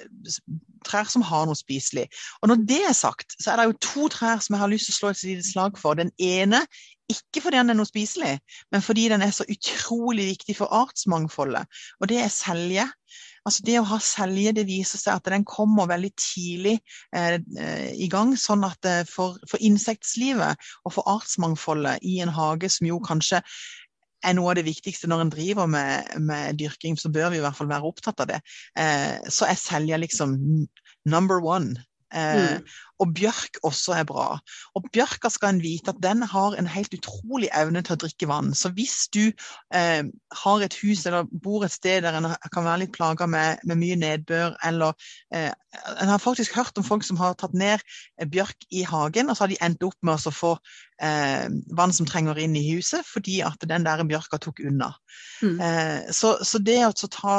trær 0.87 1.09
som 1.11 1.25
har 1.25 1.47
noe 1.47 1.57
spiselig. 1.57 2.07
Og 2.41 2.51
når 2.51 2.63
det 2.69 2.83
er 2.89 2.95
sagt, 2.97 3.35
så 3.41 3.51
er 3.51 3.59
det 3.59 3.67
jo 3.69 3.81
to 3.85 4.07
trær 4.13 4.41
som 4.43 4.55
jeg 4.55 4.63
har 4.63 4.71
lyst 4.71 4.89
til 4.89 4.95
å 4.95 4.99
slå 4.99 5.11
et 5.13 5.25
lite 5.27 5.49
slag 5.49 5.79
for. 5.81 5.99
Den 5.99 6.13
ene 6.17 6.63
ikke 7.09 7.41
fordi 7.41 7.57
den 7.57 7.73
er 7.73 7.77
noe 7.79 7.89
spiselig, 7.89 8.35
men 8.71 8.83
fordi 8.85 9.07
den 9.09 9.23
er 9.25 9.33
så 9.33 9.45
utrolig 9.49 10.27
viktig 10.27 10.55
for 10.59 10.69
artsmangfoldet. 10.83 11.65
Og 11.99 12.09
det 12.11 12.19
er 12.21 12.29
selje. 12.33 12.85
Altså 13.47 13.63
Det 13.65 13.79
å 13.79 13.87
ha 13.87 13.97
selje 14.03 14.51
det 14.53 14.67
viser 14.67 15.01
seg 15.01 15.17
at 15.17 15.29
den 15.31 15.45
kommer 15.47 15.89
veldig 15.89 16.11
tidlig 16.19 16.75
eh, 17.15 17.39
eh 17.57 17.89
i 17.97 18.09
gang. 18.11 18.35
Sånn 18.37 18.65
at 18.67 18.85
eh, 18.85 19.01
for, 19.09 19.39
for 19.49 19.57
insektlivet 19.57 20.69
og 20.85 20.93
for 20.93 21.09
artsmangfoldet 21.09 22.05
i 22.05 22.19
en 22.21 22.33
hage 22.35 22.69
som 22.69 22.87
jo 22.91 22.99
kanskje 23.01 23.41
er 24.25 24.35
noe 24.35 24.51
av 24.51 24.59
det 24.59 24.67
viktigste 24.67 25.09
når 25.09 25.25
en 25.25 25.33
driver 25.33 25.69
med, 25.71 26.15
med, 26.23 26.59
dyrking, 26.59 26.97
så 26.99 27.11
bør 27.13 27.31
vi 27.33 27.39
i 27.39 27.43
hvert 27.43 27.57
fall 27.57 27.71
være 27.71 27.89
opptatt 27.89 28.23
av 28.23 28.31
det. 28.33 28.41
Eh, 28.79 29.29
så 29.31 29.47
er 29.47 29.59
selja 29.59 29.99
liksom 30.01 30.35
number 31.09 31.43
one. 31.45 31.79
Eh, 32.13 32.59
mm. 32.59 32.69
Og 32.99 33.13
bjørk 33.15 33.59
også 33.67 33.95
er 33.99 34.07
bra. 34.07 34.27
Og 34.75 34.87
bjørka 34.93 35.31
skal 35.31 35.55
en 35.55 35.61
vite 35.63 35.93
at 35.93 36.01
den 36.03 36.23
har 36.27 36.57
en 36.57 36.67
helt 36.67 36.93
utrolig 36.95 37.49
evne 37.55 37.83
til 37.85 37.95
å 37.95 38.01
drikke 38.03 38.27
vann. 38.29 38.51
Så 38.57 38.71
hvis 38.75 39.07
du 39.15 39.31
eh, 39.75 40.03
har 40.43 40.65
et 40.65 40.77
hus 40.83 41.05
eller 41.07 41.29
bor 41.43 41.65
et 41.65 41.73
sted 41.73 42.03
der 42.05 42.19
en 42.19 42.31
kan 42.53 42.67
være 42.67 42.83
litt 42.83 42.95
plaga 42.95 43.27
med, 43.29 43.63
med, 43.63 43.79
mye 43.79 43.99
nedbør, 43.99 44.59
eller 44.67 44.93
eh, 45.33 45.51
En 46.01 46.09
har 46.09 46.17
faktisk 46.17 46.55
hørt 46.57 46.77
om 46.81 46.83
folk 46.83 47.03
som 47.05 47.19
har 47.19 47.35
tatt 47.37 47.53
ned 47.53 47.83
bjørk 48.33 48.63
i 48.73 48.81
hagen, 48.89 49.29
og 49.29 49.37
så 49.37 49.43
har 49.43 49.51
de 49.51 49.59
endt 49.61 49.83
opp 49.85 49.97
med 50.01 50.17
å 50.17 50.31
få 50.33 50.55
eh, 50.97 51.45
vann 51.77 51.93
som 51.93 52.07
trenger 52.09 52.39
inn 52.41 52.55
i 52.57 52.63
huset, 52.71 53.05
fordi 53.05 53.35
at 53.45 53.61
den 53.69 53.85
der 53.85 54.01
bjørka 54.09 54.39
tok 54.41 54.63
unna. 54.65 54.89
Mm. 55.43 55.59
Eh, 55.61 56.09
så, 56.09 56.39
så, 56.41 56.57
det 56.57 56.79
å 56.87 57.09
ta, 57.13 57.35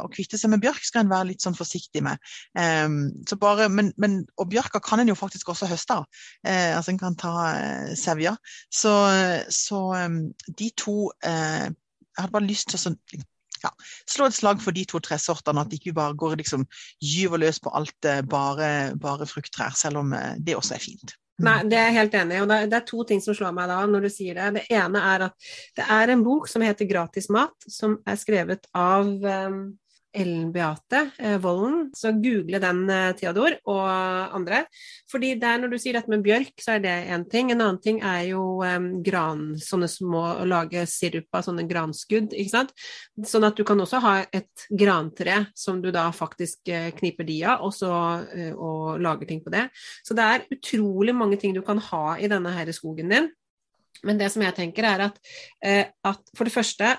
å 0.00 0.08
kvitte 0.12 0.40
seg 0.40 0.54
med 0.54 0.64
bjørk 0.64 0.80
skal 0.80 1.04
en 1.04 1.12
være 1.12 1.28
litt 1.34 1.44
sånn 1.44 1.58
forsiktig 1.58 2.00
med. 2.06 2.22
Eh, 2.56 2.88
bare, 3.40 3.68
men, 3.68 3.92
men, 4.00 4.22
og 4.40 4.48
bjørka 4.54 4.80
kan 4.80 5.03
en 5.03 5.03
jo 5.10 5.18
faktisk 5.18 5.52
også 5.52 5.68
høste 5.70 6.00
av. 6.00 6.08
Eh, 6.46 6.72
altså 6.76 6.92
en 6.92 7.00
kan 7.00 7.16
ta 7.18 7.34
eh, 7.52 7.92
sevja. 7.98 8.34
Så, 8.72 8.92
så 9.52 9.80
de 10.48 10.70
to 10.78 11.12
eh, 11.24 11.70
Jeg 12.14 12.22
hadde 12.22 12.34
bare 12.36 12.46
lyst 12.46 12.70
til 12.70 12.78
å 12.78 12.94
ja, 13.64 13.70
slå 14.06 14.28
et 14.28 14.36
slag 14.36 14.60
for 14.62 14.76
de 14.76 14.84
to 14.86 15.00
tresortene, 15.02 15.64
at 15.64 15.70
de 15.72 15.80
ikke 15.80 15.96
bare 15.96 16.14
går 16.20 16.36
liksom 16.38 16.66
gyver 17.02 17.40
løs 17.42 17.58
på 17.64 17.72
alt 17.74 18.06
bare, 18.30 18.68
bare 19.00 19.26
frukttrær, 19.26 19.74
selv 19.74 20.04
om 20.04 20.14
det 20.38 20.54
også 20.54 20.76
er 20.76 20.84
fint. 20.84 21.16
Nei, 21.42 21.56
det 21.66 21.78
er 21.78 21.88
jeg 21.88 21.96
helt 21.96 22.14
enig 22.20 22.36
i. 22.36 22.42
Og 22.44 22.52
det 22.52 22.78
er 22.78 22.84
to 22.86 23.04
ting 23.08 23.22
som 23.24 23.34
slår 23.34 23.54
meg 23.56 23.66
da 23.72 23.80
når 23.90 24.06
du 24.06 24.10
sier 24.12 24.38
det. 24.38 24.60
Det 24.60 24.64
ene 24.76 25.02
er 25.02 25.26
at 25.26 25.48
det 25.74 25.86
er 25.96 26.12
en 26.14 26.22
bok 26.22 26.46
som 26.50 26.62
heter 26.62 26.86
'Gratis 26.86 27.26
mat', 27.34 27.66
som 27.66 27.96
er 28.06 28.20
skrevet 28.20 28.68
av 28.70 29.08
um, 29.10 29.64
Ellen 30.14 30.50
Beate 30.54 31.00
eh, 31.18 31.36
Volden, 31.42 31.88
så 31.96 32.12
google 32.12 32.60
den, 32.62 32.82
eh, 32.90 33.12
Theodor, 33.18 33.56
og 33.70 33.84
andre. 34.36 34.64
Fordi 35.10 35.34
der 35.40 35.60
når 35.60 35.74
du 35.74 35.78
sier 35.82 35.98
dette 35.98 36.12
med 36.12 36.24
bjørk, 36.24 36.54
så 36.62 36.76
er 36.76 36.84
det 36.84 36.94
én 37.14 37.26
ting. 37.30 37.50
En 37.52 37.60
annen 37.60 37.80
ting 37.82 38.00
er 38.00 38.22
jo 38.30 38.44
eh, 38.66 38.78
gran, 39.04 39.46
sånne 39.60 39.90
små 39.90 40.24
Å 40.24 40.46
lage 40.48 40.84
sirup 40.88 41.36
av 41.36 41.44
sånne 41.46 41.66
granskudd, 41.68 42.32
ikke 42.32 42.52
sant. 42.52 42.74
Sånn 43.26 43.46
at 43.46 43.58
du 43.58 43.64
kan 43.66 43.80
også 43.80 44.00
ha 44.04 44.14
et 44.24 44.66
grantre 44.70 45.44
som 45.58 45.80
du 45.82 45.90
da 45.94 46.08
faktisk 46.14 46.70
eh, 46.72 46.90
kniper 46.96 47.28
de 47.28 47.40
av, 47.44 47.64
og 47.66 47.74
så 47.76 47.92
eh, 48.34 48.52
og 48.54 49.00
lager 49.02 49.28
ting 49.28 49.42
på 49.44 49.52
det. 49.54 49.68
Så 50.06 50.16
det 50.16 50.24
er 50.26 50.46
utrolig 50.54 51.14
mange 51.16 51.40
ting 51.40 51.54
du 51.56 51.62
kan 51.66 51.82
ha 51.90 52.18
i 52.18 52.30
denne 52.30 52.54
her 52.54 52.70
skogen 52.74 53.10
din. 53.12 53.32
Men 54.04 54.20
det 54.20 54.30
som 54.32 54.42
jeg 54.44 54.56
tenker 54.56 54.86
er 54.88 55.08
at, 55.08 55.18
eh, 55.64 55.90
at 56.04 56.34
for 56.36 56.48
det 56.48 56.54
første 56.54 56.94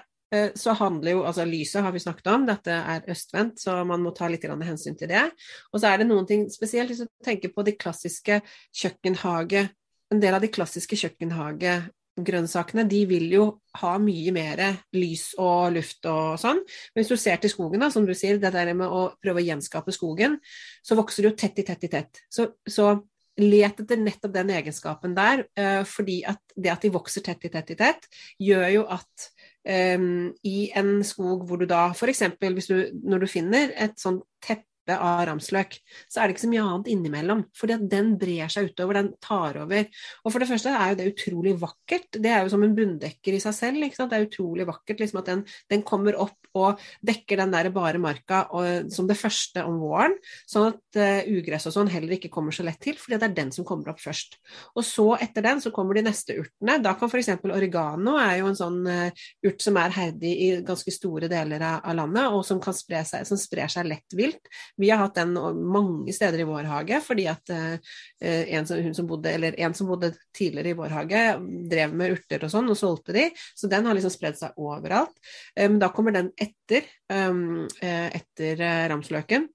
så 0.57 0.73
handler 0.79 1.15
jo 1.15 1.23
altså 1.27 1.45
Lyset 1.47 1.83
har 1.85 1.93
vi 1.93 2.01
snakket 2.01 2.29
om, 2.33 2.45
dette 2.47 2.73
er 2.73 3.05
østvendt, 3.11 3.59
så 3.61 3.77
man 3.87 4.03
må 4.03 4.13
ta 4.15 4.29
litt 4.31 4.45
hensyn 4.45 4.97
til 4.97 5.11
det. 5.11 5.25
Og 5.71 5.81
så 5.81 5.91
er 5.91 6.01
det 6.01 6.09
noen 6.09 6.27
ting 6.29 6.47
spesielt 6.51 6.91
hvis 6.91 7.03
du 7.05 7.11
tenker 7.25 7.53
på 7.53 7.65
de 7.65 7.75
klassiske 7.77 8.41
kjøkkenhage 8.75 9.69
En 10.13 10.19
del 10.21 10.35
av 10.37 10.43
de 10.43 10.51
klassiske 10.53 10.93
kjøkkenhagegrønnsakene 11.01 12.83
de 12.85 12.99
vil 13.09 13.23
jo 13.33 13.45
ha 13.81 13.95
mye 13.97 14.31
mer 14.31 14.59
lys 14.93 15.31
og 15.41 15.73
luft 15.73 16.05
og 16.05 16.37
sånn. 16.37 16.59
Men 16.93 17.01
hvis 17.01 17.09
du 17.09 17.17
ser 17.17 17.41
til 17.41 17.49
skogen, 17.49 17.81
da, 17.81 17.89
som 17.89 18.05
du 18.05 18.13
sier, 18.13 18.37
det 18.37 18.51
der 18.53 18.69
med 18.77 18.85
å 18.85 19.07
prøve 19.17 19.41
å 19.41 19.45
gjenskape 19.47 19.95
skogen, 19.95 20.37
så 20.85 20.97
vokser 20.99 21.25
det 21.25 21.31
jo 21.31 21.39
tett 21.41 21.57
i 21.57 21.65
tett 21.65 21.87
i 21.89 21.91
tett. 21.97 22.21
Så, 22.29 22.45
så 22.69 22.93
let 23.41 23.81
etter 23.81 23.99
nettopp 23.99 24.33
den 24.33 24.51
egenskapen 24.55 25.15
der, 25.15 25.45
eh, 25.57 25.83
fordi 25.83 26.21
at 26.27 26.39
det 26.55 26.71
at 26.71 26.85
de 26.85 26.93
vokser 26.93 27.25
tett 27.25 27.43
i 27.43 27.51
tett 27.51 27.73
i 27.73 27.75
tett, 27.75 28.07
gjør 28.39 28.67
jo 28.71 28.85
at 28.87 29.29
um, 29.65 30.33
i 30.43 30.69
en 30.77 31.03
skog 31.03 31.45
hvor 31.47 31.61
du 31.61 31.65
da 31.69 31.87
f.eks. 31.93 32.23
når 32.39 33.23
du 33.23 33.27
finner 33.27 33.73
et 33.75 33.99
sånt 34.01 34.23
teppe 34.43 34.69
av 34.93 35.23
ramsløk, 35.29 35.77
så 36.11 36.21
er 36.21 36.27
det 36.27 36.35
ikke 36.35 36.45
så 36.45 36.51
mye 36.51 36.65
annet 36.65 36.91
innimellom. 36.93 37.45
at 37.65 37.89
den 37.89 38.15
brer 38.21 38.51
seg 38.51 38.69
utover, 38.69 38.93
den 38.99 39.13
tar 39.19 39.57
over. 39.63 39.87
Og 40.23 40.31
for 40.31 40.39
det 40.39 40.49
første 40.49 40.69
er 40.69 40.93
jo 40.93 40.99
det 40.99 41.11
utrolig 41.13 41.55
vakkert. 41.59 42.21
Det 42.21 42.29
er 42.29 42.43
jo 42.43 42.53
som 42.53 42.63
en 42.63 42.75
bunndekker 42.75 43.33
i 43.33 43.41
seg 43.41 43.55
selv. 43.57 43.85
Det 43.85 44.17
er 44.17 44.27
utrolig 44.27 44.67
vakkert 44.67 45.01
liksom 45.01 45.21
at 45.21 45.31
den, 45.31 45.45
den 45.71 45.85
kommer 45.87 46.17
opp 46.21 46.37
og 46.55 46.81
dekker 47.05 47.41
den 47.41 47.51
der 47.51 47.69
bare 47.75 47.99
marka 47.99 48.45
og, 48.55 48.91
som 48.93 49.07
det 49.09 49.17
første 49.19 49.63
om 49.67 49.79
våren, 49.81 50.15
sånn 50.47 50.69
at 50.71 50.99
uh, 50.99 51.27
ugress 51.35 51.67
og 51.69 51.75
sånn 51.75 51.91
heller 51.91 52.15
ikke 52.15 52.31
kommer 52.33 52.55
så 52.55 52.65
lett 52.65 52.79
til, 52.83 52.95
fordi 52.99 53.19
det 53.19 53.29
er 53.29 53.35
den 53.41 53.51
som 53.55 53.67
kommer 53.67 53.91
opp 53.91 53.99
først. 53.99 54.37
Og 54.75 54.85
så 54.87 55.07
etter 55.19 55.45
den 55.45 55.61
så 55.63 55.71
kommer 55.75 55.97
de 55.97 56.05
neste 56.07 56.37
urtene. 56.39 56.77
Da 56.83 56.95
kan 56.99 57.11
f.eks. 57.11 57.33
oregano 57.43 58.15
er 58.21 58.39
jo 58.39 58.49
en 58.51 58.59
sånn 58.59 58.79
uh, 58.87 59.25
urt 59.45 59.65
som 59.65 59.79
er 59.81 59.95
herdig 59.95 60.33
i 60.45 60.49
ganske 60.65 60.93
store 60.93 61.29
deler 61.31 61.63
av, 61.63 61.81
av 61.83 61.99
landet, 61.99 62.29
og 62.31 62.45
som 62.47 62.61
kan 62.63 62.75
spre 62.77 63.03
seg, 63.07 63.27
som 63.27 63.39
sprer 63.39 63.71
seg 63.71 63.89
lett 63.89 64.15
vilt. 64.17 64.53
Vi 64.81 64.89
har 64.91 64.99
hatt 65.01 65.17
den 65.19 65.33
mange 65.71 66.13
steder 66.15 66.43
i 66.43 66.47
vår 66.47 66.67
hage, 66.69 66.99
fordi 67.05 67.27
at 67.31 67.53
uh, 67.53 67.95
en, 68.19 68.67
som, 68.67 68.81
som 68.97 69.09
bodde, 69.09 69.33
en 69.33 69.77
som 69.77 69.89
bodde 69.89 70.11
tidligere 70.35 70.73
i 70.73 70.77
vår 70.77 70.95
hage, 70.95 71.23
drev 71.71 71.95
med 71.95 72.17
urter 72.17 72.45
og 72.45 72.53
sånn, 72.53 72.69
og 72.71 72.79
solgte 72.79 73.15
de, 73.15 73.29
så 73.55 73.71
den 73.71 73.87
har 73.87 73.97
liksom 73.97 74.13
spredd 74.13 74.39
seg 74.39 74.59
overalt. 74.61 75.15
Men 75.55 75.79
da 75.81 75.91
kommer 75.95 76.15
den 76.15 76.31
etter, 76.35 76.87
um, 77.11 77.65
etter 77.79 78.65
ramsløken. 78.91 79.49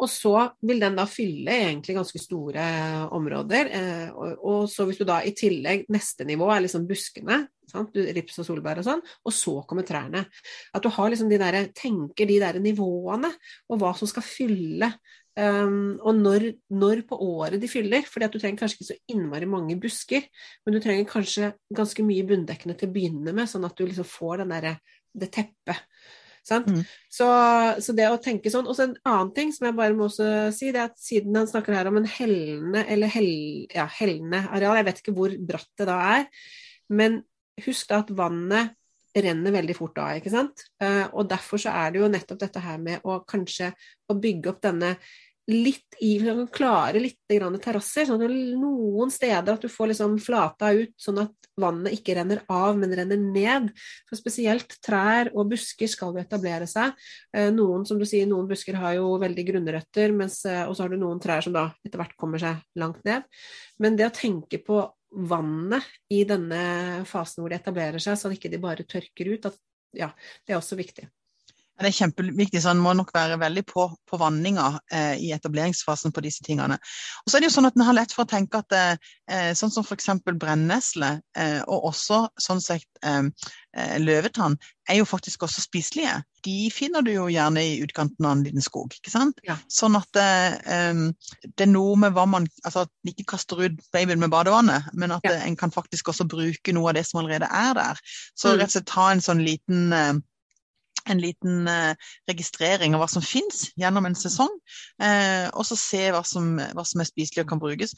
Og 0.00 0.10
så 0.10 0.34
vil 0.66 0.82
den 0.82 0.98
da 0.98 1.06
fylle 1.10 1.54
egentlig 1.66 1.96
ganske 1.98 2.22
store 2.22 2.64
områder. 3.16 3.70
Eh, 3.78 4.10
og, 4.16 4.66
så 4.70 4.86
hvis 4.88 5.00
du 5.00 5.06
da 5.08 5.20
i 5.24 5.34
tillegg 5.36 5.86
Neste 5.90 6.26
nivå 6.28 6.48
er 6.52 6.64
liksom 6.64 6.86
buskene, 6.88 7.42
sant? 7.70 7.94
rips 8.16 8.40
og 8.42 8.46
solbær 8.48 8.80
og 8.82 8.86
sånn, 8.86 9.02
og 9.26 9.34
så 9.34 9.56
kommer 9.68 9.86
trærne. 9.86 10.24
At 10.74 10.84
du 10.84 10.90
har 10.94 11.10
liksom 11.10 11.30
de 11.30 11.38
der, 11.40 11.62
tenker 11.76 12.28
de 12.28 12.40
der 12.42 12.60
nivåene, 12.62 13.32
og 13.70 13.82
hva 13.82 13.94
som 13.98 14.10
skal 14.10 14.26
fylle 14.26 14.92
Um, 15.38 15.94
og 16.02 16.18
når, 16.18 16.44
når, 16.74 17.04
på 17.08 17.16
året 17.22 17.60
de 17.62 17.68
fyller. 17.70 18.02
fordi 18.02 18.26
at 18.26 18.32
du 18.34 18.38
trenger 18.40 18.58
kanskje 18.58 18.80
ikke 18.80 18.88
så 18.88 18.96
innmari 19.14 19.46
mange 19.46 19.76
busker, 19.80 20.26
men 20.66 20.74
du 20.74 20.80
trenger 20.82 21.06
kanskje 21.08 21.52
ganske 21.76 22.04
mye 22.04 22.26
bunndekkende 22.26 22.74
til 22.76 22.90
å 22.90 22.94
begynne 22.96 23.32
med, 23.32 23.48
sånn 23.48 23.64
at 23.64 23.76
du 23.78 23.86
liksom 23.86 24.08
får 24.10 24.42
der, 24.50 24.74
det 25.14 25.30
teppet. 25.32 25.86
Mm. 26.50 26.80
Så, 27.12 27.28
så, 27.84 27.94
det 27.96 28.08
å 28.10 28.18
tenke 28.22 28.52
sånn. 28.52 28.68
Og 28.70 28.76
så 28.76 28.88
en 28.88 28.96
annen 29.06 29.32
ting 29.36 29.52
som 29.54 29.68
jeg 29.68 29.76
bare 29.78 29.96
må 29.96 30.08
også 30.08 30.50
si, 30.56 30.72
det 30.74 30.82
er 30.82 30.90
at 30.90 30.98
siden 31.00 31.36
han 31.38 31.48
snakker 31.50 31.76
her 31.76 31.90
om 31.90 32.00
en 32.00 32.08
hellende 32.08 32.84
eller 32.90 33.12
hell, 33.12 33.32
ja, 33.74 33.86
hellende 34.00 34.44
areal, 34.50 34.80
jeg 34.80 34.88
vet 34.88 35.02
ikke 35.02 35.16
hvor 35.16 35.36
bratt 35.52 35.70
det 35.78 35.88
da 35.90 35.98
er, 36.18 36.28
men 36.90 37.20
husk 37.60 37.90
da 37.90 38.00
at 38.02 38.12
vannet 38.16 38.76
renner 39.10 39.54
veldig 39.54 39.74
fort 39.74 39.96
da, 39.96 40.10
ikke 40.18 40.32
sant. 40.32 40.66
Uh, 40.82 41.06
og 41.18 41.26
derfor 41.30 41.60
så 41.60 41.72
er 41.74 41.90
det 41.92 42.02
jo 42.02 42.10
nettopp 42.10 42.40
dette 42.44 42.62
her 42.62 42.78
med 42.82 43.02
å 43.06 43.20
kanskje 43.28 43.72
å 44.10 44.16
bygge 44.18 44.52
opp 44.52 44.60
denne 44.62 44.94
litt 45.50 45.96
i 46.04 46.16
å 46.30 46.46
Klare 46.52 47.00
litt 47.02 47.18
terrasser. 47.28 48.06
Sånn 48.08 48.22
at 48.24 48.34
noen 48.60 49.12
steder 49.12 49.54
at 49.54 49.64
du 49.64 49.70
får 49.70 49.92
liksom 49.92 50.18
flata 50.22 50.72
ut, 50.76 50.92
sånn 51.00 51.22
at 51.24 51.50
vannet 51.60 51.96
ikke 51.96 52.14
renner 52.18 52.42
av, 52.50 52.78
men 52.78 52.94
renner 52.96 53.20
ned. 53.20 53.70
For 54.08 54.18
spesielt 54.20 54.76
trær 54.84 55.32
og 55.34 55.50
busker 55.52 55.90
skal 55.90 56.14
jo 56.14 56.22
etablere 56.22 56.68
seg. 56.70 56.94
Eh, 57.36 57.50
noen 57.54 57.84
som 57.88 58.00
du 58.00 58.06
sier, 58.08 58.28
noen 58.30 58.48
busker 58.50 58.78
har 58.80 58.96
jo 58.98 59.12
veldig 59.22 59.46
grunne 59.52 59.76
røtter, 59.76 60.14
eh, 60.14 60.64
og 60.66 60.74
så 60.76 60.84
har 60.84 60.92
du 60.92 61.00
noen 61.00 61.20
trær 61.22 61.44
som 61.44 61.56
da 61.56 61.68
etter 61.84 62.00
hvert 62.00 62.16
kommer 62.20 62.42
seg 62.42 62.62
langt 62.80 63.04
ned. 63.08 63.26
Men 63.78 63.98
det 63.98 64.08
å 64.08 64.16
tenke 64.16 64.62
på 64.64 64.82
vannet 65.10 65.86
i 66.14 66.22
denne 66.24 67.04
fasen 67.08 67.42
hvor 67.42 67.50
de 67.50 67.58
etablerer 67.58 68.02
seg, 68.02 68.18
så 68.18 68.30
at 68.30 68.36
ikke 68.38 68.52
de 68.52 68.62
bare 68.62 68.86
tørker 68.86 69.32
ut, 69.34 69.50
at, 69.50 69.56
ja, 69.96 70.12
det 70.46 70.54
er 70.54 70.60
også 70.60 70.78
viktig. 70.78 71.08
Det 71.80 71.88
er 71.88 71.96
kjempeviktig, 71.96 72.60
så 72.60 72.74
en 72.74 72.82
må 72.82 72.92
nok 72.96 73.12
være 73.14 73.38
veldig 73.40 73.62
på, 73.68 73.86
på 74.08 74.18
vanninga 74.20 74.66
eh, 74.92 75.14
i 75.24 75.30
etableringsfasen 75.32 76.12
på 76.12 76.22
disse 76.24 76.44
tingene. 76.44 76.76
Og 77.24 77.30
så 77.30 77.38
er 77.38 77.42
det 77.42 77.48
jo 77.48 77.54
sånn 77.56 77.70
at 77.70 77.78
En 77.78 77.86
har 77.86 77.96
lett 77.96 78.12
for 78.12 78.26
å 78.26 78.28
tenke 78.28 78.60
at 78.60 78.76
eh, 78.76 79.52
sånn 79.56 79.72
som 79.72 79.86
f.eks. 79.86 80.10
brennesle, 80.28 81.14
eh, 81.38 81.60
og 81.64 81.88
også 81.94 82.26
sånn 82.40 82.60
sett 82.60 82.84
eh, 83.06 83.30
eh, 83.72 83.96
løvetann, 84.02 84.58
er 84.90 84.98
jo 84.98 85.08
faktisk 85.08 85.46
også 85.46 85.64
spiselige. 85.64 86.18
De 86.44 86.68
finner 86.74 87.04
du 87.06 87.14
jo 87.14 87.28
gjerne 87.32 87.62
i 87.64 87.78
utkanten 87.84 88.26
av 88.26 88.36
en 88.36 88.44
liten 88.44 88.64
skog. 88.64 88.92
ikke 88.98 89.12
sant? 89.12 89.40
Ja. 89.46 89.56
Sånn 89.72 89.96
at 89.96 90.20
eh, 90.20 91.00
det 91.46 91.64
er 91.64 91.72
noe 91.72 91.96
med 92.00 92.16
hva 92.16 92.26
man 92.28 92.48
Altså 92.64 92.84
at 92.84 92.90
man 93.04 93.14
ikke 93.14 93.30
kaster 93.36 93.60
ut 93.60 93.78
babyen 93.94 94.20
med 94.20 94.32
badevannet, 94.32 94.90
men 94.92 95.14
at 95.16 95.24
ja. 95.24 95.38
en 95.46 95.56
kan 95.56 95.72
faktisk 95.72 96.12
også 96.12 96.28
bruke 96.28 96.74
noe 96.76 96.92
av 96.92 96.98
det 96.98 97.06
som 97.08 97.22
allerede 97.22 97.48
er 97.48 97.72
der. 97.78 98.00
Så 98.36 98.52
mm. 98.52 98.58
rett 98.60 98.68
og 98.68 98.76
slett 98.76 98.90
ta 98.90 99.06
en 99.14 99.24
sånn 99.24 99.40
liten 99.46 99.94
en 101.10 101.22
liten 101.22 101.68
eh, 101.70 102.10
registrering 102.30 102.94
av 102.94 103.04
hva 103.04 103.08
som 103.10 103.24
finnes 103.24 103.68
gjennom 103.80 104.08
en 104.08 104.18
sesong, 104.18 104.52
eh, 105.02 105.46
og 105.52 105.66
så 105.68 105.78
se 105.78 106.04
hva 106.14 106.22
som, 106.26 106.56
hva 106.58 106.84
som, 106.86 107.02
er 107.02 107.10
spiselig 107.10 107.44
og 107.44 107.52
kan 107.52 107.62
brukes. 107.62 107.94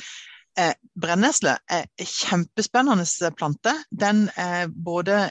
Eh, 0.58 0.74
brennesle 1.00 1.56
er 1.72 1.86
en 1.86 2.10
kjempespennende 2.10 3.32
plante. 3.38 3.76
Den 3.90 4.26
er 4.36 4.68
både 4.68 5.28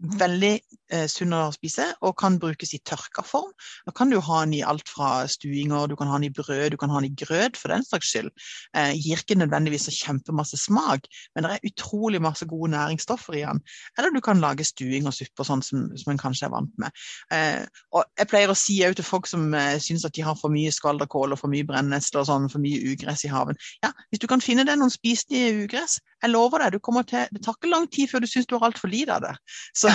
veldig 0.00 0.52
eh, 0.92 1.06
sunn 1.10 1.34
å 1.36 1.42
spise 1.54 1.86
og 2.06 2.16
kan 2.20 2.38
brukes 2.40 2.72
i 2.74 2.80
tørka 2.86 3.24
form. 3.26 3.50
Da 3.86 3.92
kan 3.96 4.12
du 4.12 4.18
ha 4.24 4.40
den 4.44 4.56
i 4.56 4.62
alt 4.66 4.88
fra 4.88 5.26
stuinger, 5.30 5.90
du 5.90 5.96
kan 5.98 6.10
ha 6.10 6.18
den 6.18 6.30
i 6.30 6.32
brød, 6.34 6.70
du 6.72 6.78
kan 6.80 6.92
ha 6.92 7.00
den 7.02 7.10
i 7.10 7.24
grøt 7.24 7.58
for 7.60 7.72
den 7.72 7.84
saks 7.86 8.12
skyld. 8.12 8.30
Eh, 8.76 8.92
gir 8.96 9.20
ikke 9.20 9.38
nødvendigvis 9.38 9.88
så 9.88 9.94
kjempemasse 9.94 10.58
smak, 10.60 11.08
men 11.34 11.46
det 11.46 11.56
er 11.56 11.72
utrolig 11.72 12.22
masse 12.22 12.48
gode 12.48 12.72
næringsstoffer 12.74 13.38
i 13.38 13.44
den. 13.44 13.62
Eller 13.98 14.14
du 14.14 14.20
kan 14.24 14.40
lage 14.42 14.66
stuing 14.66 15.08
og 15.10 15.16
suppe 15.16 15.46
sånn 15.46 15.64
som, 15.64 15.88
som 16.00 16.14
en 16.14 16.22
kanskje 16.22 16.48
er 16.48 16.54
vant 16.54 16.72
med. 16.80 17.04
Eh, 17.34 17.64
og 17.94 18.06
jeg 18.18 18.30
pleier 18.32 18.52
å 18.52 18.58
si 18.58 18.80
til 18.80 19.06
folk 19.06 19.28
som 19.28 19.52
eh, 19.54 19.76
syns 19.82 20.06
at 20.08 20.16
de 20.16 20.24
har 20.24 20.38
for 20.38 20.52
mye 20.52 20.72
skvalderkål 20.72 21.36
og 21.36 21.42
for 21.42 21.52
mye 21.52 21.66
brennesle 21.68 22.22
og 22.22 22.30
sånn, 22.30 22.48
for 22.52 22.62
mye 22.62 22.80
ugress 22.92 23.26
i 23.28 23.32
haven. 23.32 23.58
Ja, 23.84 23.92
hvis 24.10 24.22
du 24.22 24.28
kan 24.30 24.42
finne 24.44 24.64
deg 24.68 24.80
noen 24.80 24.92
spiselige 24.92 25.66
ugress, 25.66 26.00
jeg 26.20 26.32
lover 26.32 26.64
deg, 26.64 26.76
du 26.76 26.84
kommer 26.84 27.06
til, 27.08 27.24
det 27.32 27.42
tar 27.44 27.56
ikke 27.56 27.70
lang 27.70 27.86
tid 27.92 28.10
før 28.10 28.24
du 28.24 28.28
syns 28.28 28.48
du 28.48 28.56
har 28.56 28.66
altfor 28.68 28.90
lite 28.92 29.16
av 29.16 29.24
det. 29.24 29.32
Så 29.76 29.92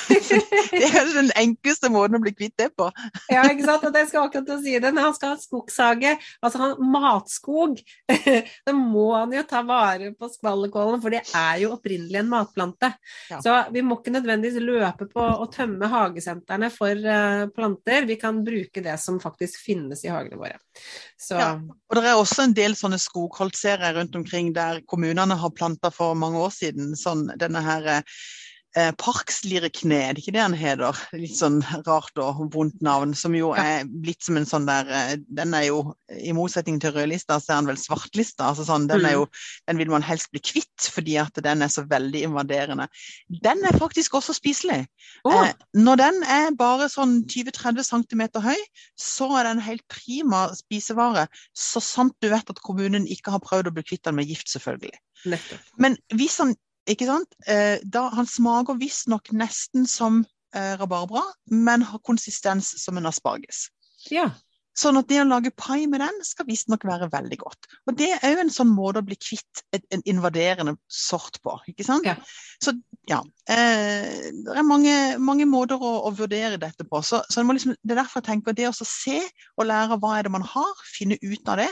det 0.72 0.88
er 0.88 1.10
den 1.14 1.30
enkleste 1.38 1.90
måten 1.92 2.18
å 2.18 2.22
bli 2.22 2.34
kvitt 2.34 2.56
det 2.58 2.70
på. 2.78 2.88
ja, 3.32 3.44
ikke 3.50 3.66
sant. 3.68 3.86
Og 3.86 3.94
det 3.94 4.04
skal 4.10 4.26
akkurat 4.26 4.48
til 4.48 4.56
å 4.56 4.62
si 4.64 4.74
det. 4.82 4.92
Når 4.94 5.08
han 5.08 5.16
skal 5.16 5.34
ha 5.34 5.40
skogshage, 5.40 6.14
altså 6.42 6.62
han, 6.62 6.74
matskog, 6.92 7.78
da 8.66 8.74
må 8.76 9.06
han 9.14 9.34
jo 9.36 9.44
ta 9.48 9.62
vare 9.66 10.12
på 10.18 10.30
skvallerkålen, 10.32 11.02
for 11.04 11.14
det 11.14 11.22
er 11.38 11.62
jo 11.64 11.74
opprinnelig 11.76 12.22
en 12.22 12.32
matplante. 12.32 12.92
Ja. 13.30 13.40
Så 13.44 13.58
vi 13.74 13.84
må 13.86 14.00
ikke 14.00 14.16
nødvendigvis 14.16 14.62
løpe 14.62 15.08
på 15.12 15.22
å 15.22 15.48
tømme 15.52 15.90
hagesentrene 15.92 16.72
for 16.74 17.06
uh, 17.06 17.46
planter. 17.54 18.08
Vi 18.10 18.18
kan 18.20 18.42
bruke 18.44 18.82
det 18.84 18.98
som 19.02 19.20
faktisk 19.22 19.62
finnes 19.62 20.02
i 20.06 20.12
hagene 20.12 20.40
våre. 20.40 20.58
Så. 21.20 21.36
Ja. 21.38 21.50
Og 21.60 21.98
det 21.98 22.04
er 22.08 22.18
også 22.18 22.46
en 22.46 22.54
del 22.56 22.76
sånne 22.78 22.98
skogholtserier 23.00 23.96
rundt 23.98 24.16
omkring 24.18 24.52
der 24.56 24.80
kommunene 24.90 25.36
har 25.38 25.54
planta 25.56 25.92
for 25.94 26.16
mange 26.18 26.40
år 26.42 26.54
siden. 26.54 26.94
Sånn 26.98 27.28
denne 27.40 27.62
her 27.64 27.90
eh, 28.78 28.90
Parkslirekne, 28.98 29.98
er 29.98 30.14
det 30.14 30.22
ikke 30.22 30.34
det 30.36 30.42
han 30.42 30.56
heter? 30.56 30.98
Litt 31.16 31.36
sånn 31.36 31.60
rart 31.86 32.18
og 32.20 32.42
vondt 32.54 32.80
navn. 32.84 33.14
Som 33.18 33.36
jo 33.36 33.52
er 33.58 33.84
blitt 33.86 34.24
som 34.24 34.38
en 34.38 34.48
sånn 34.48 34.68
der 34.68 34.88
eh, 34.88 35.14
Den 35.28 35.54
er 35.56 35.66
jo, 35.68 35.82
i 36.12 36.34
motsetning 36.36 36.80
til 36.82 36.94
rødlista, 36.96 37.38
så 37.40 37.52
er 37.52 37.60
han 37.60 37.70
vel 37.70 37.80
svartlista. 37.80 38.48
Altså 38.50 38.66
sånn, 38.68 38.88
den, 38.90 39.04
er 39.08 39.16
jo, 39.18 39.26
mm. 39.28 39.44
den 39.70 39.82
vil 39.82 39.92
man 39.94 40.06
helst 40.06 40.32
bli 40.32 40.42
kvitt, 40.44 40.88
fordi 40.94 41.18
at 41.22 41.42
den 41.44 41.64
er 41.64 41.72
så 41.72 41.84
veldig 41.88 42.24
invaderende. 42.28 42.88
Den 43.44 43.62
er 43.68 43.78
faktisk 43.80 44.18
også 44.18 44.36
spiselig. 44.36 44.82
Oh. 45.28 45.36
Eh, 45.42 45.52
når 45.76 46.02
den 46.02 46.20
er 46.26 46.50
bare 46.58 46.90
sånn 46.92 47.20
20-30 47.30 47.88
cm 47.88 48.26
høy, 48.42 48.58
så 48.98 49.30
er 49.38 49.50
den 49.50 49.62
helt 49.64 49.86
prima 49.92 50.48
spisevare. 50.56 51.28
Så 51.56 51.82
sant 51.84 52.16
du 52.22 52.30
vet 52.32 52.50
at 52.50 52.64
kommunen 52.64 53.08
ikke 53.10 53.34
har 53.34 53.44
prøvd 53.44 53.70
å 53.70 53.76
bli 53.76 53.86
kvitt 53.86 54.04
den 54.08 54.18
med 54.18 54.30
gift, 54.30 54.50
selvfølgelig. 54.52 54.96
Nettopp. 55.32 55.72
Men 55.78 55.96
hvis 56.18 56.40
han 56.42 56.56
ikke 56.90 57.08
sant? 57.08 57.36
Eh, 57.46 57.78
da, 57.84 58.08
han 58.16 58.28
smaker 58.28 58.78
visstnok 58.80 59.30
nesten 59.36 59.86
som 59.90 60.22
eh, 60.54 60.72
rabarbra, 60.80 61.22
men 61.50 61.84
har 61.86 62.02
konsistens 62.06 62.74
som 62.82 62.98
en 62.98 63.10
asparges. 63.10 63.68
Ja. 64.10 64.30
Sånn 64.72 64.96
at 64.96 65.08
det 65.10 65.18
å 65.20 65.26
lage 65.28 65.52
pai 65.52 65.84
med 65.90 66.00
den 66.00 66.22
skal 66.24 66.46
visstnok 66.48 66.86
være 66.88 67.10
veldig 67.12 67.36
godt. 67.42 67.68
Og 67.84 67.96
det 67.98 68.08
er 68.14 68.22
òg 68.30 68.40
en 68.40 68.52
sånn 68.52 68.70
måte 68.72 69.02
å 69.02 69.04
bli 69.04 69.18
kvitt 69.20 69.60
et, 69.76 69.84
en 69.92 70.00
invaderende 70.08 70.78
sort 70.88 71.36
på. 71.44 71.58
ikke 71.68 71.84
sant? 71.84 72.08
Ja. 72.08 72.16
Så 72.62 72.72
ja. 73.10 73.20
Eh, 73.52 74.30
det 74.32 74.56
er 74.56 74.64
mange, 74.64 74.94
mange 75.20 75.44
måter 75.50 75.76
å, 75.76 75.92
å, 76.08 76.14
vurdere 76.16 76.60
dette 76.62 76.86
på. 76.88 77.02
Så, 77.04 77.20
så 77.28 77.44
liksom, 77.44 77.76
det 77.82 77.94
er 77.94 78.00
derfor 78.00 78.22
jeg 78.22 78.30
tenker 78.30 78.56
det 78.56 78.70
å 78.70 78.74
se 78.78 79.18
og 79.58 79.68
lære 79.68 80.00
hva 80.00 80.16
er 80.16 80.28
det 80.28 80.32
man 80.32 80.46
har, 80.54 80.72
finne 80.88 81.20
ut 81.20 81.52
av 81.52 81.60
det, 81.60 81.68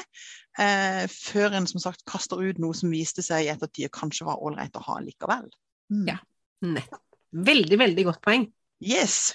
eh, 0.58 1.04
før 1.10 1.56
en 1.58 1.68
som 1.70 1.82
sagt 1.82 2.04
kaster 2.08 2.40
ut 2.42 2.58
noe 2.62 2.76
som 2.76 2.92
viste 2.92 3.24
seg 3.26 3.46
i 3.46 3.52
ettertid 3.52 3.92
kanskje 3.94 4.28
var 4.28 4.42
ålreit 4.42 4.76
å 4.78 4.84
ha 4.88 4.98
likevel. 5.04 5.46
Mm. 5.92 6.08
Ja, 6.12 6.18
nettopp. 6.66 7.04
Veldig, 7.30 7.78
veldig 7.78 8.04
godt 8.08 8.22
poeng. 8.26 8.48
Yes. 8.82 9.30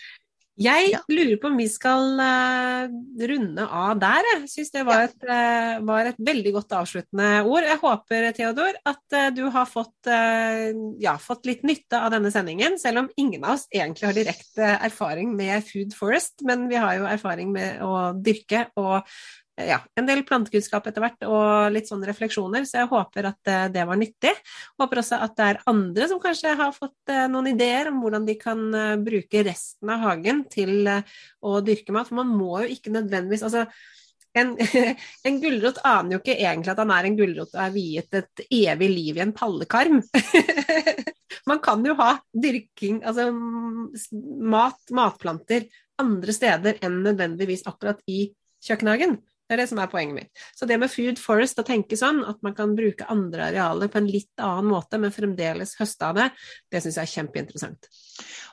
Jeg 0.56 0.88
ja. 0.94 1.02
lurer 1.12 1.36
på 1.40 1.50
om 1.50 1.58
vi 1.60 1.66
skal 1.68 2.16
uh, 2.16 2.92
runde 3.28 3.64
av 3.66 3.98
der. 4.00 4.28
Jeg 4.30 4.52
syns 4.54 4.72
det 4.72 4.86
var, 4.88 5.10
et, 5.10 5.26
uh, 5.28 5.84
var, 5.84 6.08
et, 6.08 6.20
veldig 6.30 6.54
godt 6.56 6.76
avsluttende 6.78 7.42
ord. 7.44 7.68
Jeg 7.68 7.82
håper, 7.82 8.28
Theodor, 8.38 8.80
at 8.88 9.18
uh, 9.18 9.28
du 9.36 9.44
har 9.52 9.68
fått, 9.68 10.12
ja, 11.04 11.18
fått, 11.20 11.44
litt 11.50 11.66
nytte 11.68 12.00
av 12.00 12.14
denne 12.16 12.32
sendingen. 12.32 12.80
Selv 12.80 13.04
om 13.04 13.10
ingen 13.20 13.44
av 13.44 13.58
oss 13.58 13.66
egentlig 13.68 14.08
har 14.08 14.16
direkte 14.16 14.70
erfaring 14.88 15.36
med 15.36 15.66
Food 15.68 15.96
Forest, 15.98 16.40
men 16.48 16.70
vi 16.72 16.80
har 16.80 17.02
jo 17.02 17.10
erfaring 17.10 17.52
med 17.56 17.84
å 17.84 18.14
dyrke 18.16 18.70
og 18.80 19.12
ja, 19.56 19.78
en 19.96 20.08
del 20.08 20.24
plantekunnskap 20.28 20.88
etter 20.90 21.04
hvert, 21.04 21.26
og 21.30 21.72
litt 21.72 21.88
sånne 21.88 22.10
refleksjoner. 22.10 22.66
Så 22.68 22.82
jeg 22.82 22.92
håper 22.92 23.30
at 23.30 23.52
eh, 23.52 23.66
det 23.72 23.86
var 23.88 24.00
nyttig. 24.00 24.34
Håper 24.82 25.02
også 25.02 25.20
at 25.24 25.36
det 25.38 25.50
er 25.50 25.62
andre 25.72 26.08
som 26.12 26.20
kanskje 26.24 26.56
har 26.60 26.74
fått 26.76 27.14
eh, 27.14 27.26
noen 27.32 27.54
ideer 27.54 27.88
om 27.92 28.02
hvordan 28.04 28.26
de 28.28 28.36
kan 28.40 28.64
eh, 28.76 28.96
bruke 29.00 29.44
resten 29.48 29.92
av 29.96 30.04
hagen 30.04 30.44
til 30.52 30.90
å 30.90 31.60
dyrke 31.64 31.96
mat. 31.96 32.10
For 32.10 32.20
man 32.20 32.34
må 32.36 32.66
jo 32.66 32.74
ikke 32.76 32.92
nødvendigvis 32.96 33.46
altså 33.48 33.64
en, 34.36 34.52
en 35.28 35.38
gulrot 35.40 35.80
aner 35.88 36.18
jo 36.18 36.20
ikke 36.20 36.36
egentlig 36.36 36.74
at 36.74 36.82
han 36.84 36.92
er 36.92 37.08
en 37.08 37.16
gulrot 37.20 37.56
og 37.56 37.62
er 37.64 37.76
viet 37.76 38.18
et 38.20 38.44
evig 38.50 38.90
liv 38.92 39.20
i 39.20 39.24
en 39.24 39.36
pallekarm. 39.36 40.02
Man 41.50 41.62
kan 41.64 41.84
jo 41.86 41.96
ha 42.00 42.18
dyrking, 42.34 43.00
altså 43.06 43.30
mat, 43.32 44.82
matplanter, 44.92 45.70
andre 46.02 46.36
steder 46.36 46.82
enn 46.84 47.00
nødvendigvis 47.06 47.64
akkurat 47.70 48.02
i 48.12 48.28
kjøkkenhagen. 48.66 49.16
Det 49.46 49.54
er 49.54 49.62
det 49.62 49.68
som 49.70 49.80
er 49.82 49.90
poenget 49.92 50.18
mitt. 50.18 50.44
Så 50.58 50.66
det 50.66 50.80
med 50.82 50.90
Food 50.90 51.20
Forest, 51.22 51.60
å 51.62 51.68
tenke 51.68 51.98
sånn 52.00 52.24
at 52.26 52.40
man 52.46 52.56
kan 52.58 52.74
bruke 52.78 53.06
andre 53.14 53.52
arealer 53.52 53.92
på 53.94 54.00
en 54.02 54.10
litt 54.10 54.42
annen 54.42 54.72
måte, 54.72 54.98
men 55.02 55.14
fremdeles 55.14 55.76
høste 55.78 56.08
av 56.08 56.18
det, 56.18 56.32
det 56.74 56.82
syns 56.82 56.98
jeg 56.98 57.06
er 57.06 57.14
kjempeinteressant. 57.14 57.90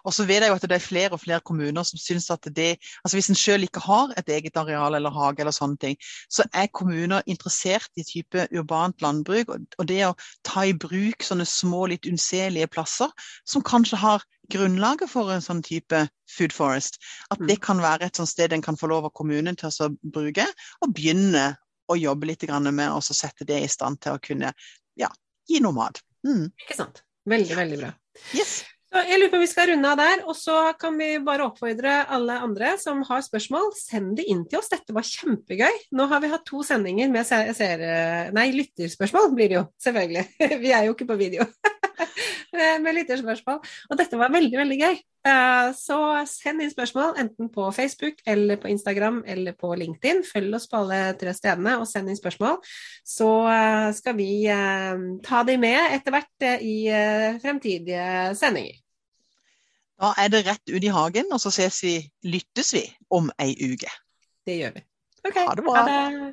Og 0.05 0.13
så 0.13 0.27
vet 0.29 0.43
jeg 0.43 0.51
jo 0.51 0.59
at 0.59 0.67
det 0.69 0.77
er 0.77 0.85
flere 0.85 1.17
og 1.17 1.23
flere 1.23 1.45
kommuner 1.47 1.87
som 1.87 2.01
syns 2.01 2.27
at 2.35 2.49
det 2.51 2.75
altså 3.05 3.17
Hvis 3.17 3.31
en 3.31 3.39
selv 3.39 3.69
ikke 3.69 3.85
har 3.85 4.13
et 4.19 4.29
eget 4.35 4.57
areal 4.59 4.97
eller 4.99 5.15
hage 5.15 5.45
eller 5.45 5.55
sånne 5.55 5.79
ting, 5.81 5.97
så 6.29 6.45
er 6.53 6.73
kommuner 6.75 7.23
interessert 7.31 7.91
i 7.97 8.05
type 8.07 8.49
urbant 8.51 9.01
landbruk 9.03 9.53
og 9.55 9.87
det 9.89 10.03
å 10.09 10.17
ta 10.45 10.67
i 10.67 10.75
bruk 10.75 11.23
sånne 11.25 11.47
små, 11.49 11.87
litt 11.93 12.09
unnselige 12.11 12.71
plasser 12.73 13.13
som 13.49 13.65
kanskje 13.65 14.01
har 14.03 14.27
grunnlaget 14.51 15.11
for 15.11 15.31
en 15.33 15.45
sånn 15.45 15.63
type 15.65 16.07
food 16.31 16.55
forest. 16.55 16.99
At 17.31 17.43
det 17.43 17.59
mm. 17.59 17.65
kan 17.67 17.83
være 17.83 18.09
et 18.09 18.19
sånt 18.19 18.33
sted 18.33 18.53
en 18.53 18.65
kan 18.65 18.79
få 18.79 18.91
lov 18.91 19.09
av 19.09 19.15
kommunen 19.17 19.59
til 19.59 19.71
å 19.71 19.91
bruke, 20.03 20.47
og 20.83 20.97
begynne 20.97 21.53
å 21.91 21.99
jobbe 21.99 22.31
litt 22.31 22.47
med 22.49 22.89
å 22.91 23.01
sette 23.05 23.45
det 23.45 23.63
i 23.63 23.71
stand 23.71 24.01
til 24.03 24.17
å 24.17 24.23
kunne 24.23 24.53
ja, 24.99 25.11
gi 25.49 25.61
noe 25.61 25.77
mat. 25.77 26.03
Mm. 26.27 26.51
Ikke 26.65 26.79
sant. 26.79 27.03
Veldig, 27.29 27.57
veldig 27.57 27.81
bra. 27.83 27.93
Yes. 28.35 28.63
Så 28.93 29.01
jeg 29.09 29.23
lurer 29.23 29.31
på 29.33 29.39
om 29.39 29.43
vi 29.43 29.49
skal 29.49 29.71
runde 29.71 29.89
av 29.89 30.01
der, 30.03 30.23
og 30.29 30.37
så 30.37 30.55
kan 30.77 30.99
vi 31.01 31.15
bare 31.25 31.47
oppfordre 31.49 31.95
alle 32.13 32.35
andre 32.45 32.75
som 32.81 33.01
har 33.09 33.23
spørsmål, 33.25 33.71
send 33.79 34.19
det 34.19 34.27
inn 34.29 34.43
til 34.45 34.61
oss. 34.61 34.69
Dette 34.69 34.93
var 34.93 35.07
kjempegøy. 35.09 35.79
Nå 35.97 36.09
har 36.11 36.21
vi 36.21 36.33
hatt 36.33 36.45
to 36.49 36.61
sendinger 36.67 37.09
med 37.13 37.25
seere... 37.25 37.95
Nei, 38.37 38.51
lytterspørsmål 38.53 39.33
blir 39.39 39.49
det 39.49 39.57
jo, 39.63 39.65
selvfølgelig. 39.81 40.27
Vi 40.67 40.75
er 40.77 40.91
jo 40.91 40.97
ikke 40.97 41.09
på 41.09 41.17
video. 41.25 41.49
med 42.85 42.99
lytterspørsmål. 42.99 43.63
Og 43.91 43.99
dette 44.01 44.21
var 44.21 44.35
veldig, 44.35 44.59
veldig 44.63 44.79
gøy. 44.83 45.01
Eh, 45.23 45.69
så 45.79 45.97
send 46.27 46.65
inn 46.65 46.71
spørsmål 46.73 47.15
enten 47.23 47.47
på 47.55 47.69
Facebook 47.71 48.19
eller 48.27 48.59
på 48.59 48.73
Instagram 48.73 49.21
eller 49.27 49.55
på 49.55 49.71
LinkedIn. 49.79 50.25
Følg 50.27 50.57
oss 50.59 50.67
på 50.71 50.81
alle 50.81 51.15
tre 51.21 51.35
stedene 51.37 51.77
og 51.79 51.87
send 51.87 52.11
inn 52.11 52.19
spørsmål. 52.19 52.59
Så 53.07 53.31
eh, 53.53 53.89
skal 53.95 54.17
vi 54.19 54.31
eh, 54.51 55.05
ta 55.23 55.45
de 55.47 55.59
med 55.63 55.95
etter 55.95 56.17
hvert 56.17 56.49
i 56.59 56.77
fremtidige 57.43 58.33
sendinger. 58.39 58.81
Da 60.03 60.11
er 60.19 60.33
det 60.33 60.47
rett 60.49 60.73
ut 60.73 60.83
i 60.83 60.91
hagen, 60.91 61.29
og 61.31 61.39
så 61.39 61.53
ses 61.55 61.77
vi, 61.85 61.95
lyttes 62.27 62.73
vi 62.75 62.83
om 63.15 63.31
ei 63.39 63.53
uke. 63.55 63.91
Det 64.43 64.57
gjør 64.59 64.73
vi. 64.75 64.83
Ok, 65.23 65.37
ha 65.39 65.55
det 65.55 65.63
bra. 65.63 65.75
Ha 65.79 65.85
det. 65.87 66.33